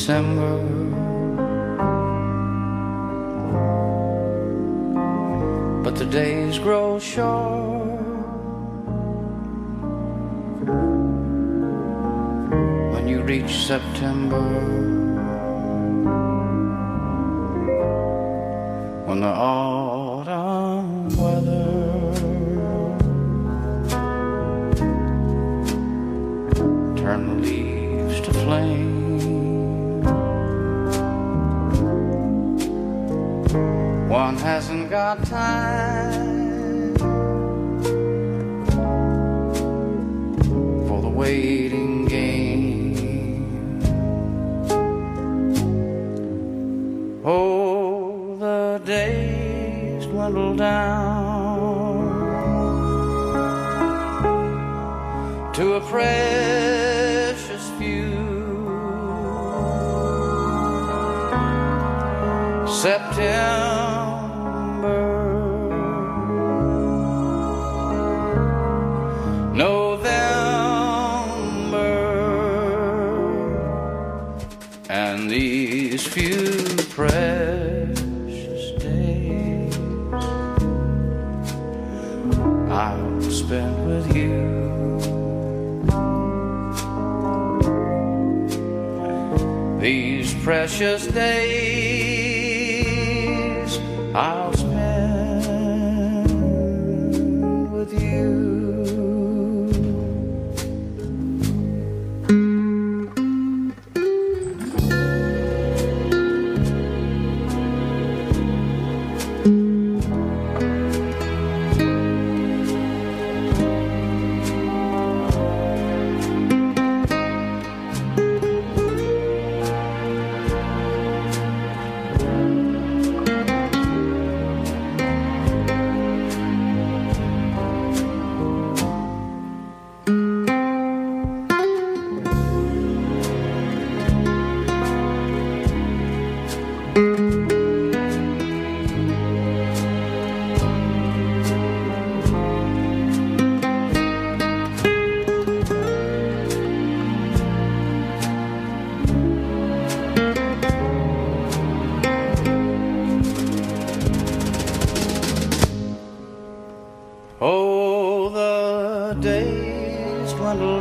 December. 0.00 0.56
But 5.84 5.94
the 5.96 6.06
days 6.06 6.58
grow 6.58 6.98
short 6.98 8.00
when 12.94 13.08
you 13.08 13.20
reach 13.20 13.52
September. 13.66 14.99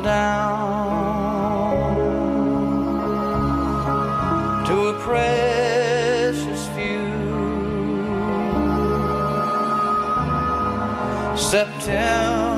Down 0.02 1.06
to 4.66 4.76
a 4.88 4.94
precious 5.00 6.68
few. 6.76 7.10
September, 11.38 12.49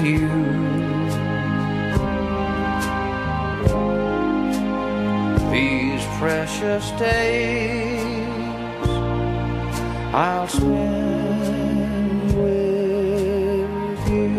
with 0.00 0.08
you. 0.08 0.28
These 5.50 6.04
precious 6.18 6.90
days 6.92 8.28
I'll 10.14 10.48
spend 10.48 12.34
with 12.34 14.08
you. 14.08 14.30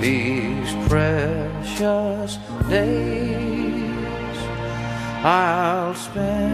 These 0.00 0.72
precious 0.88 2.38
days 2.68 4.38
I'll 5.24 5.94
spend 5.94 6.51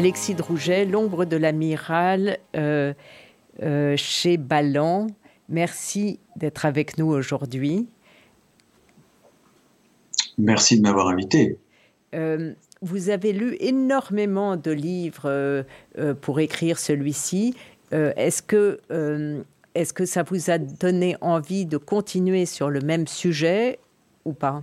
Alexis 0.00 0.34
Drouget, 0.34 0.86
L'ombre 0.86 1.26
de 1.26 1.36
l'amiral 1.36 2.38
euh, 2.56 2.94
euh, 3.62 3.94
chez 3.98 4.38
Ballan. 4.38 5.08
Merci 5.50 6.18
d'être 6.36 6.64
avec 6.64 6.96
nous 6.96 7.08
aujourd'hui. 7.08 7.86
Merci 10.38 10.78
de 10.78 10.82
m'avoir 10.84 11.08
invité. 11.08 11.58
Euh, 12.14 12.54
vous 12.80 13.10
avez 13.10 13.34
lu 13.34 13.58
énormément 13.60 14.56
de 14.56 14.70
livres 14.70 15.26
euh, 15.28 16.14
pour 16.22 16.40
écrire 16.40 16.78
celui-ci. 16.78 17.54
Est-ce 17.92 18.40
que, 18.40 18.80
est 19.74 19.92
que 19.92 20.06
ça 20.06 20.22
vous 20.22 20.50
a 20.50 20.56
donné 20.56 21.18
envie 21.20 21.66
de 21.66 21.76
continuer 21.76 22.46
sur 22.46 22.70
le 22.70 22.80
même 22.80 23.06
sujet 23.06 23.78
ou 24.24 24.32
pas? 24.32 24.62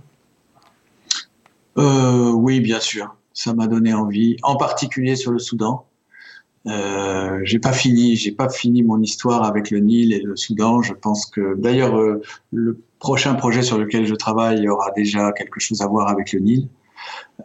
Oui, 1.76 2.58
bien 2.58 2.80
sûr. 2.80 3.17
Ça 3.38 3.54
m'a 3.54 3.68
donné 3.68 3.94
envie, 3.94 4.36
en 4.42 4.56
particulier 4.56 5.14
sur 5.14 5.30
le 5.30 5.38
Soudan. 5.38 5.86
Euh, 6.66 7.38
j'ai 7.44 7.60
pas 7.60 7.72
fini, 7.72 8.16
j'ai 8.16 8.32
pas 8.32 8.48
fini 8.48 8.82
mon 8.82 9.00
histoire 9.00 9.44
avec 9.44 9.70
le 9.70 9.78
Nil 9.78 10.12
et 10.12 10.18
le 10.18 10.34
Soudan. 10.34 10.82
Je 10.82 10.92
pense 10.92 11.24
que, 11.24 11.54
d'ailleurs, 11.56 11.96
euh, 11.96 12.20
le 12.50 12.80
prochain 12.98 13.36
projet 13.36 13.62
sur 13.62 13.78
lequel 13.78 14.06
je 14.06 14.16
travaille 14.16 14.68
aura 14.68 14.90
déjà 14.90 15.30
quelque 15.30 15.60
chose 15.60 15.82
à 15.82 15.86
voir 15.86 16.08
avec 16.08 16.32
le 16.32 16.40
Nil. 16.40 16.68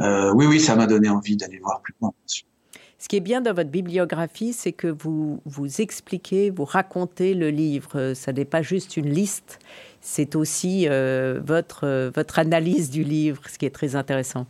Euh, 0.01 0.33
oui, 0.33 0.47
oui, 0.47 0.59
ça 0.59 0.75
m'a 0.75 0.87
donné 0.87 1.09
envie 1.09 1.37
d'aller 1.37 1.59
voir 1.59 1.79
plus 1.81 1.93
loin. 2.01 2.11
Ce 2.25 3.07
qui 3.07 3.17
est 3.17 3.19
bien 3.19 3.41
dans 3.41 3.53
votre 3.53 3.69
bibliographie, 3.69 4.51
c'est 4.51 4.71
que 4.71 4.87
vous, 4.87 5.41
vous 5.45 5.79
expliquez, 5.79 6.49
vous 6.49 6.65
racontez 6.65 7.35
le 7.35 7.51
livre. 7.51 8.13
Ça 8.15 8.33
n'est 8.33 8.45
pas 8.45 8.63
juste 8.63 8.97
une 8.97 9.11
liste, 9.11 9.59
c'est 10.01 10.35
aussi 10.35 10.87
euh, 10.89 11.39
votre, 11.45 12.11
votre 12.15 12.39
analyse 12.39 12.89
du 12.89 13.03
livre, 13.03 13.43
ce 13.47 13.59
qui 13.59 13.67
est 13.67 13.75
très 13.75 13.95
intéressant. 13.95 14.47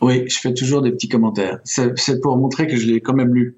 Oui, 0.00 0.28
je 0.28 0.38
fais 0.38 0.54
toujours 0.54 0.82
des 0.82 0.92
petits 0.92 1.08
commentaires. 1.08 1.58
C'est 1.64 2.20
pour 2.20 2.36
montrer 2.36 2.66
que 2.66 2.76
je 2.76 2.86
l'ai 2.86 3.00
quand 3.00 3.14
même 3.14 3.34
lu. 3.34 3.56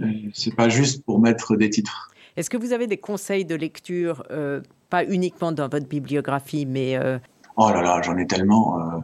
Euh, 0.00 0.06
C'est 0.34 0.54
pas 0.54 0.68
juste 0.68 1.04
pour 1.04 1.20
mettre 1.20 1.56
des 1.56 1.70
titres. 1.70 2.10
Est-ce 2.36 2.50
que 2.50 2.56
vous 2.56 2.72
avez 2.72 2.86
des 2.86 2.98
conseils 2.98 3.44
de 3.44 3.54
lecture, 3.56 4.22
euh, 4.30 4.60
pas 4.90 5.04
uniquement 5.04 5.50
dans 5.50 5.68
votre 5.68 5.88
bibliographie, 5.88 6.66
mais 6.66 6.96
euh, 6.96 7.18
Oh 7.56 7.70
là 7.70 7.82
là, 7.82 8.00
j'en 8.02 8.16
ai 8.16 8.26
tellement. 8.26 8.78
euh, 8.78 8.98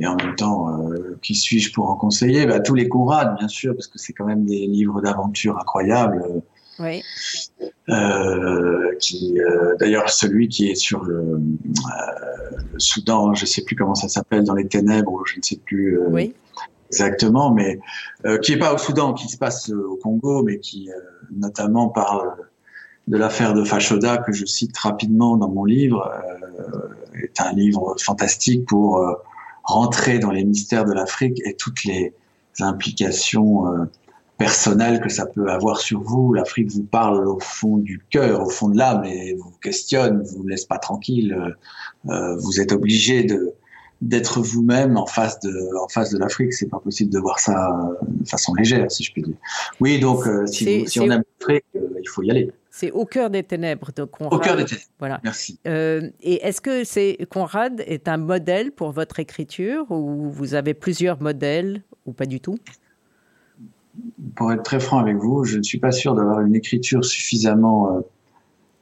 et 0.00 0.06
en 0.06 0.14
même 0.14 0.36
temps, 0.36 0.78
qui 1.22 1.34
suis-je 1.34 1.72
pour 1.72 1.90
en 1.90 1.96
conseiller? 1.96 2.46
Bah, 2.46 2.60
Tous 2.60 2.76
les 2.76 2.88
Conrad, 2.88 3.36
bien 3.36 3.48
sûr, 3.48 3.74
parce 3.74 3.88
que 3.88 3.98
c'est 3.98 4.12
quand 4.12 4.26
même 4.26 4.44
des 4.44 4.68
livres 4.68 5.00
d'aventure 5.00 5.58
incroyables. 5.58 6.24
Oui, 6.80 7.02
euh, 7.88 8.94
qui, 9.00 9.40
euh, 9.40 9.74
D'ailleurs, 9.78 10.10
celui 10.10 10.48
qui 10.48 10.70
est 10.70 10.74
sur 10.74 11.04
le, 11.04 11.18
euh, 11.18 11.38
le 12.72 12.78
Soudan, 12.78 13.34
je 13.34 13.42
ne 13.42 13.46
sais 13.46 13.62
plus 13.62 13.76
comment 13.76 13.94
ça 13.94 14.08
s'appelle, 14.08 14.44
dans 14.44 14.54
les 14.54 14.68
ténèbres, 14.68 15.12
ou 15.12 15.24
je 15.26 15.38
ne 15.38 15.42
sais 15.42 15.56
plus 15.56 15.98
oui, 16.08 16.34
exactement, 16.90 17.52
mais 17.52 17.80
qui 18.42 18.52
n'est 18.52 18.58
pas 18.58 18.74
au 18.74 18.78
Soudan, 18.78 19.12
qui 19.12 19.28
se 19.28 19.36
passe 19.36 19.70
au 19.70 19.96
Congo, 19.96 20.42
mais 20.42 20.58
qui 20.58 20.90
notamment 21.30 21.88
parle 21.88 22.34
de 23.08 23.16
l'affaire 23.16 23.54
de 23.54 23.64
Fashoda, 23.64 24.18
que 24.18 24.32
je 24.32 24.44
cite 24.44 24.76
rapidement 24.76 25.36
dans 25.36 25.48
mon 25.48 25.64
livre, 25.64 26.12
euh, 26.60 27.22
est 27.22 27.40
un 27.40 27.52
livre 27.52 27.96
fantastique 27.98 28.66
pour 28.66 28.98
euh, 28.98 29.14
rentrer 29.64 30.18
dans 30.18 30.30
les 30.30 30.44
mystères 30.44 30.84
de 30.84 30.92
l'Afrique 30.92 31.40
et 31.44 31.54
toutes 31.54 31.84
les 31.84 32.12
implications 32.60 33.66
euh, 33.66 33.84
personnelles 34.38 35.00
que 35.00 35.08
ça 35.08 35.26
peut 35.26 35.48
avoir 35.50 35.80
sur 35.80 36.00
vous. 36.00 36.32
L'Afrique 36.32 36.70
vous 36.70 36.84
parle 36.84 37.26
au 37.26 37.38
fond 37.40 37.76
du 37.76 38.00
cœur, 38.10 38.40
au 38.46 38.50
fond 38.50 38.68
de 38.68 38.78
l'âme, 38.78 39.04
et 39.04 39.34
vous 39.34 39.50
questionne, 39.60 40.22
vous 40.22 40.46
laisse 40.46 40.64
pas 40.64 40.78
tranquille. 40.78 41.36
Euh, 42.08 42.36
vous 42.36 42.60
êtes 42.60 42.72
obligé 42.72 43.24
de 43.24 43.52
d'être 44.00 44.40
vous-même 44.40 44.96
en 44.96 45.06
face 45.06 45.40
de 45.40 45.52
en 45.84 45.88
face 45.88 46.12
de 46.12 46.18
l'Afrique. 46.18 46.52
C'est 46.52 46.68
pas 46.68 46.78
possible 46.78 47.12
de 47.12 47.18
voir 47.18 47.40
ça 47.40 47.76
euh, 48.00 48.06
de 48.06 48.28
façon 48.28 48.54
légère, 48.54 48.88
si 48.92 49.02
je 49.02 49.12
puis 49.12 49.22
dire. 49.22 49.34
Oui, 49.80 49.98
donc 49.98 50.24
euh, 50.28 50.46
si, 50.46 50.84
vous- 50.84 51.02
on 51.02 51.10
aime 51.10 51.24
l'Afrique, 51.40 51.64
euh, 51.74 51.80
il 52.00 52.08
faut 52.08 52.22
y 52.22 52.30
aller. 52.30 52.52
c'est 52.70 52.92
Au 52.92 53.04
cœur 53.04 53.28
des 53.28 53.42
ténèbres 53.42 53.90
de 53.96 54.04
Conrad. 54.04 54.32
Au 54.34 54.38
cœur 54.38 54.56
des 54.56 54.66
ténèbres. 54.66 54.86
Voilà. 55.00 55.20
Merci. 55.24 55.58
Euh, 55.66 56.08
et 56.20 56.46
est-ce 56.46 56.60
que 56.60 56.84
c'est 56.84 57.18
Conrad 57.28 57.82
est 57.88 58.06
un 58.06 58.18
modèle 58.18 58.70
pour 58.70 58.92
votre 58.92 59.18
écriture 59.18 59.84
ou 59.90 60.30
vous 60.30 60.54
avez 60.54 60.74
plusieurs 60.74 61.20
modèles 61.20 61.82
ou 62.06 62.12
pas 62.12 62.26
du 62.26 62.38
tout? 62.40 62.56
Pour 64.34 64.52
être 64.52 64.62
très 64.62 64.80
franc 64.80 64.98
avec 64.98 65.16
vous, 65.16 65.44
je 65.44 65.58
ne 65.58 65.62
suis 65.62 65.78
pas 65.78 65.92
sûr 65.92 66.14
d'avoir 66.14 66.40
une 66.40 66.54
écriture 66.54 67.04
suffisamment 67.04 67.96
euh, 67.96 68.00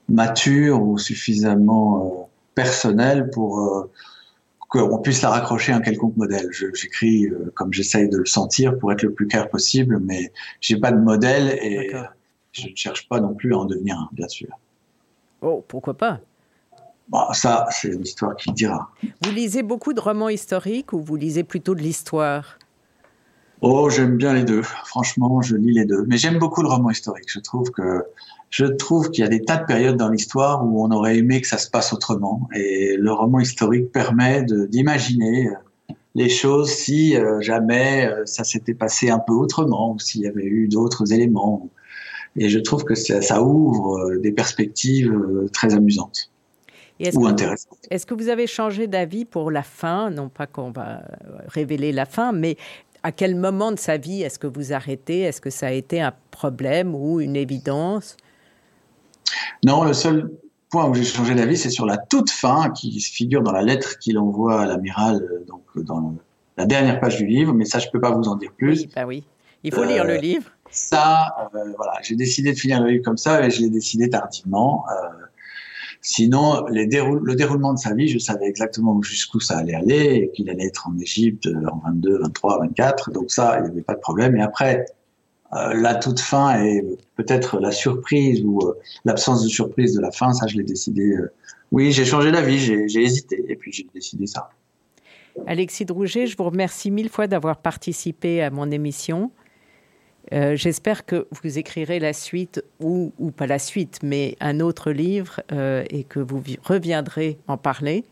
mature 0.08 0.82
ou 0.82 0.98
suffisamment 0.98 2.04
euh, 2.04 2.24
personnelle 2.54 3.30
pour 3.30 3.60
euh, 3.60 3.90
qu'on 4.68 4.98
puisse 4.98 5.22
la 5.22 5.30
raccrocher 5.30 5.72
à 5.72 5.76
un 5.76 5.80
quelconque 5.80 6.16
modèle. 6.16 6.48
J'écris 6.52 7.28
comme 7.54 7.72
j'essaye 7.72 8.08
de 8.08 8.18
le 8.18 8.26
sentir 8.26 8.76
pour 8.78 8.92
être 8.92 9.02
le 9.02 9.12
plus 9.12 9.28
clair 9.28 9.48
possible, 9.48 10.00
mais 10.00 10.32
j'ai 10.60 10.76
pas 10.76 10.90
de 10.90 10.98
modèle 10.98 11.56
et 11.62 11.92
je 12.50 12.68
ne 12.68 12.74
cherche 12.74 13.08
pas 13.08 13.20
non 13.20 13.32
plus 13.32 13.54
à 13.54 13.58
en 13.58 13.64
devenir 13.64 13.96
un, 13.96 14.08
bien 14.12 14.26
sûr. 14.26 14.48
Oh, 15.40 15.64
pourquoi 15.68 15.94
pas? 15.94 16.20
Bon, 17.08 17.32
ça, 17.32 17.66
c'est 17.70 17.90
l'histoire 17.90 18.34
qui 18.34 18.48
le 18.48 18.54
dira. 18.54 18.90
Vous 19.22 19.30
lisez 19.30 19.62
beaucoup 19.62 19.92
de 19.92 20.00
romans 20.00 20.28
historiques 20.28 20.92
ou 20.92 20.98
vous 20.98 21.14
lisez 21.14 21.44
plutôt 21.44 21.76
de 21.76 21.80
l'histoire? 21.80 22.58
Oh, 23.62 23.88
j'aime 23.90 24.16
bien 24.16 24.34
les 24.34 24.44
deux. 24.44 24.62
Franchement, 24.62 25.40
je 25.42 25.56
lis 25.56 25.72
les 25.72 25.84
deux. 25.84 26.04
Mais 26.06 26.18
j'aime 26.18 26.38
beaucoup 26.38 26.62
le 26.62 26.68
roman 26.68 26.90
historique. 26.90 27.28
Je 27.28 27.40
trouve 27.40 27.70
que 27.70 28.04
je 28.50 28.64
trouve 28.64 29.10
qu'il 29.10 29.22
y 29.24 29.26
a 29.26 29.30
des 29.30 29.42
tas 29.42 29.56
de 29.56 29.64
périodes 29.64 29.96
dans 29.96 30.08
l'histoire 30.08 30.64
où 30.64 30.84
on 30.84 30.90
aurait 30.90 31.16
aimé 31.18 31.40
que 31.40 31.48
ça 31.48 31.58
se 31.58 31.68
passe 31.68 31.92
autrement. 31.92 32.48
Et 32.54 32.96
le 32.96 33.12
roman 33.12 33.40
historique 33.40 33.90
permet 33.92 34.44
d'imaginer 34.44 35.48
euh, 35.48 35.94
les 36.16 36.30
choses 36.30 36.70
si 36.70 37.14
euh, 37.14 37.40
jamais 37.42 38.06
euh, 38.06 38.24
ça 38.24 38.42
s'était 38.42 38.74
passé 38.74 39.10
un 39.10 39.18
peu 39.18 39.34
autrement 39.34 39.92
ou 39.92 39.98
s'il 39.98 40.22
y 40.22 40.26
avait 40.26 40.46
eu 40.46 40.66
d'autres 40.66 41.12
éléments. 41.12 41.68
Et 42.36 42.48
je 42.48 42.58
trouve 42.58 42.84
que 42.84 42.94
ça, 42.94 43.20
ça 43.20 43.42
ouvre 43.42 43.98
euh, 43.98 44.18
des 44.18 44.32
perspectives 44.32 45.14
très 45.52 45.74
amusantes 45.74 46.30
Et 47.00 47.08
est-ce 47.08 47.18
ou 47.18 47.22
que, 47.22 47.26
intéressantes. 47.26 47.78
est-ce 47.90 48.06
que 48.06 48.14
vous 48.14 48.28
avez 48.30 48.46
changé 48.46 48.86
d'avis 48.86 49.26
pour 49.26 49.50
la 49.50 49.62
fin? 49.62 50.08
Non 50.10 50.30
pas 50.30 50.46
qu'on 50.46 50.70
va 50.70 51.02
révéler 51.48 51.92
la 51.92 52.06
fin, 52.06 52.32
mais 52.32 52.56
à 53.06 53.12
quel 53.12 53.36
moment 53.36 53.70
de 53.70 53.78
sa 53.78 53.98
vie 53.98 54.22
est-ce 54.22 54.36
que 54.36 54.48
vous 54.48 54.72
arrêtez? 54.72 55.20
Est-ce 55.20 55.40
que 55.40 55.48
ça 55.48 55.68
a 55.68 55.70
été 55.70 56.00
un 56.00 56.12
problème 56.32 56.92
ou 56.92 57.20
une 57.20 57.36
évidence? 57.36 58.16
Non, 59.64 59.84
le 59.84 59.92
seul 59.92 60.32
point 60.70 60.88
où 60.88 60.94
j'ai 60.94 61.04
changé 61.04 61.36
d'avis, 61.36 61.56
c'est 61.56 61.70
sur 61.70 61.86
la 61.86 61.98
toute 61.98 62.30
fin 62.30 62.70
qui 62.70 62.98
figure 62.98 63.42
dans 63.42 63.52
la 63.52 63.62
lettre 63.62 64.00
qu'il 64.00 64.18
envoie 64.18 64.62
à 64.62 64.66
l'amiral, 64.66 65.22
euh, 65.22 65.44
donc 65.46 65.62
euh, 65.76 65.84
dans 65.84 66.16
la 66.56 66.66
dernière 66.66 66.98
page 66.98 67.16
du 67.18 67.26
livre. 67.26 67.52
Mais 67.54 67.64
ça, 67.64 67.78
je 67.78 67.86
peux 67.92 68.00
pas 68.00 68.10
vous 68.10 68.24
en 68.24 68.34
dire 68.34 68.50
plus. 68.58 68.80
Oui, 68.80 68.90
bah 68.96 69.06
oui. 69.06 69.22
Il 69.62 69.72
faut 69.72 69.84
lire 69.84 70.02
le 70.04 70.14
Euh, 70.14 70.18
livre. 70.18 70.50
Ça, 70.72 71.48
euh, 71.54 71.72
voilà, 71.76 72.00
j'ai 72.02 72.16
décidé 72.16 72.54
de 72.54 72.58
finir 72.58 72.82
le 72.82 72.90
livre 72.90 73.04
comme 73.04 73.16
ça 73.16 73.46
et 73.46 73.50
je 73.50 73.60
l'ai 73.60 73.70
décidé 73.70 74.10
tardivement. 74.10 74.84
Euh, 74.90 75.25
sinon, 76.06 76.64
le 76.68 77.34
déroulement 77.34 77.74
de 77.74 77.78
sa 77.78 77.92
vie, 77.92 78.06
je 78.06 78.18
savais 78.18 78.46
exactement 78.46 79.02
jusqu'où 79.02 79.40
ça 79.40 79.58
allait 79.58 79.74
aller 79.74 80.30
qu'il 80.34 80.48
allait 80.48 80.66
être 80.66 80.88
en 80.88 80.96
Égypte 80.98 81.46
euh, 81.46 81.66
en 81.70 81.78
22, 81.90 82.20
23, 82.20 82.60
24. 82.60 83.10
Donc 83.10 83.30
ça, 83.30 83.58
il 83.58 83.64
n'y 83.64 83.70
avait 83.70 83.82
pas 83.82 83.94
de 83.94 84.00
problème. 84.00 84.36
Et 84.36 84.40
après, 84.40 84.86
euh, 85.52 85.74
la 85.74 85.96
toute 85.96 86.20
fin 86.20 86.62
et 86.62 86.82
peut-être 87.16 87.58
la 87.58 87.72
surprise 87.72 88.42
ou 88.44 88.60
euh, 88.60 88.74
l'absence 89.04 89.42
de 89.42 89.48
surprise 89.48 89.94
de 89.94 90.00
la 90.00 90.12
fin, 90.12 90.32
ça 90.32 90.46
je 90.46 90.56
l'ai 90.56 90.64
décidé. 90.64 91.02
euh, 91.02 91.32
oui, 91.72 91.90
j'ai 91.90 92.04
changé 92.04 92.30
d'avis, 92.30 92.58
j'ai 92.58 93.02
hésité 93.02 93.44
et 93.48 93.56
puis 93.56 93.72
j'ai 93.72 93.86
décidé 93.92 94.26
ça. 94.26 94.50
Alexis 95.46 95.84
Drouget, 95.84 96.28
je 96.28 96.36
vous 96.36 96.44
remercie 96.44 96.92
mille 96.92 97.08
fois 97.08 97.26
d'avoir 97.26 97.58
participé 97.58 98.42
à 98.42 98.50
mon 98.50 98.70
émission. 98.70 99.32
Euh, 100.32 100.56
J'espère 100.56 101.06
que 101.06 101.26
vous 101.30 101.58
écrirez 101.58 101.98
la 102.00 102.12
suite, 102.12 102.62
ou, 102.80 103.12
ou 103.18 103.30
pas 103.30 103.46
la 103.46 103.58
suite, 103.58 104.00
mais 104.02 104.36
un 104.40 104.60
autre 104.60 104.90
livre 104.90 105.40
euh, 105.52 105.84
et 105.90 106.04
que 106.04 106.18
vous 106.20 106.40
vi- 106.40 106.58
reviendrez 106.64 107.38
en 107.46 107.56
parler. 107.56 108.04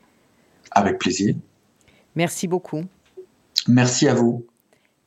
Avec 0.70 0.98
plaisir. 0.98 1.34
Merci 2.14 2.46
beaucoup. 2.48 2.82
Merci 3.66 4.06
à 4.08 4.14
vous. 4.14 4.44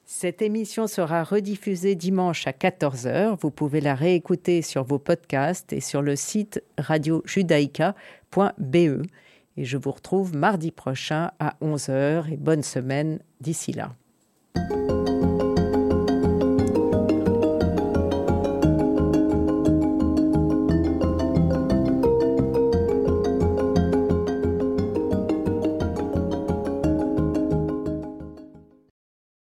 Cette 0.06 0.42
émission 0.42 0.88
sera 0.88 1.24
rediffusée 1.24 1.96
dimanche 1.96 2.48
à 2.48 2.52
14h. 2.52 3.38
Vous 3.42 3.52
pouvez 3.52 3.82
la 3.82 3.94
réécouter 3.94 4.62
sur 4.62 4.84
vos 4.86 5.00
podcasts 5.00 5.74
et 5.74 5.82
sur 5.82 6.02
le 6.02 6.16
site 6.16 6.64
radiojudaïka.be. 6.78 8.76
Et 9.60 9.66
je 9.66 9.78
vous 9.78 9.92
retrouve 9.92 10.36
mardi 10.36 10.72
prochain 10.72 11.32
à 11.40 11.56
11h 11.62 12.32
et 12.32 12.38
bonne 12.38 12.64
semaine 12.64 13.20
d'ici 13.42 13.74
là. 13.74 13.92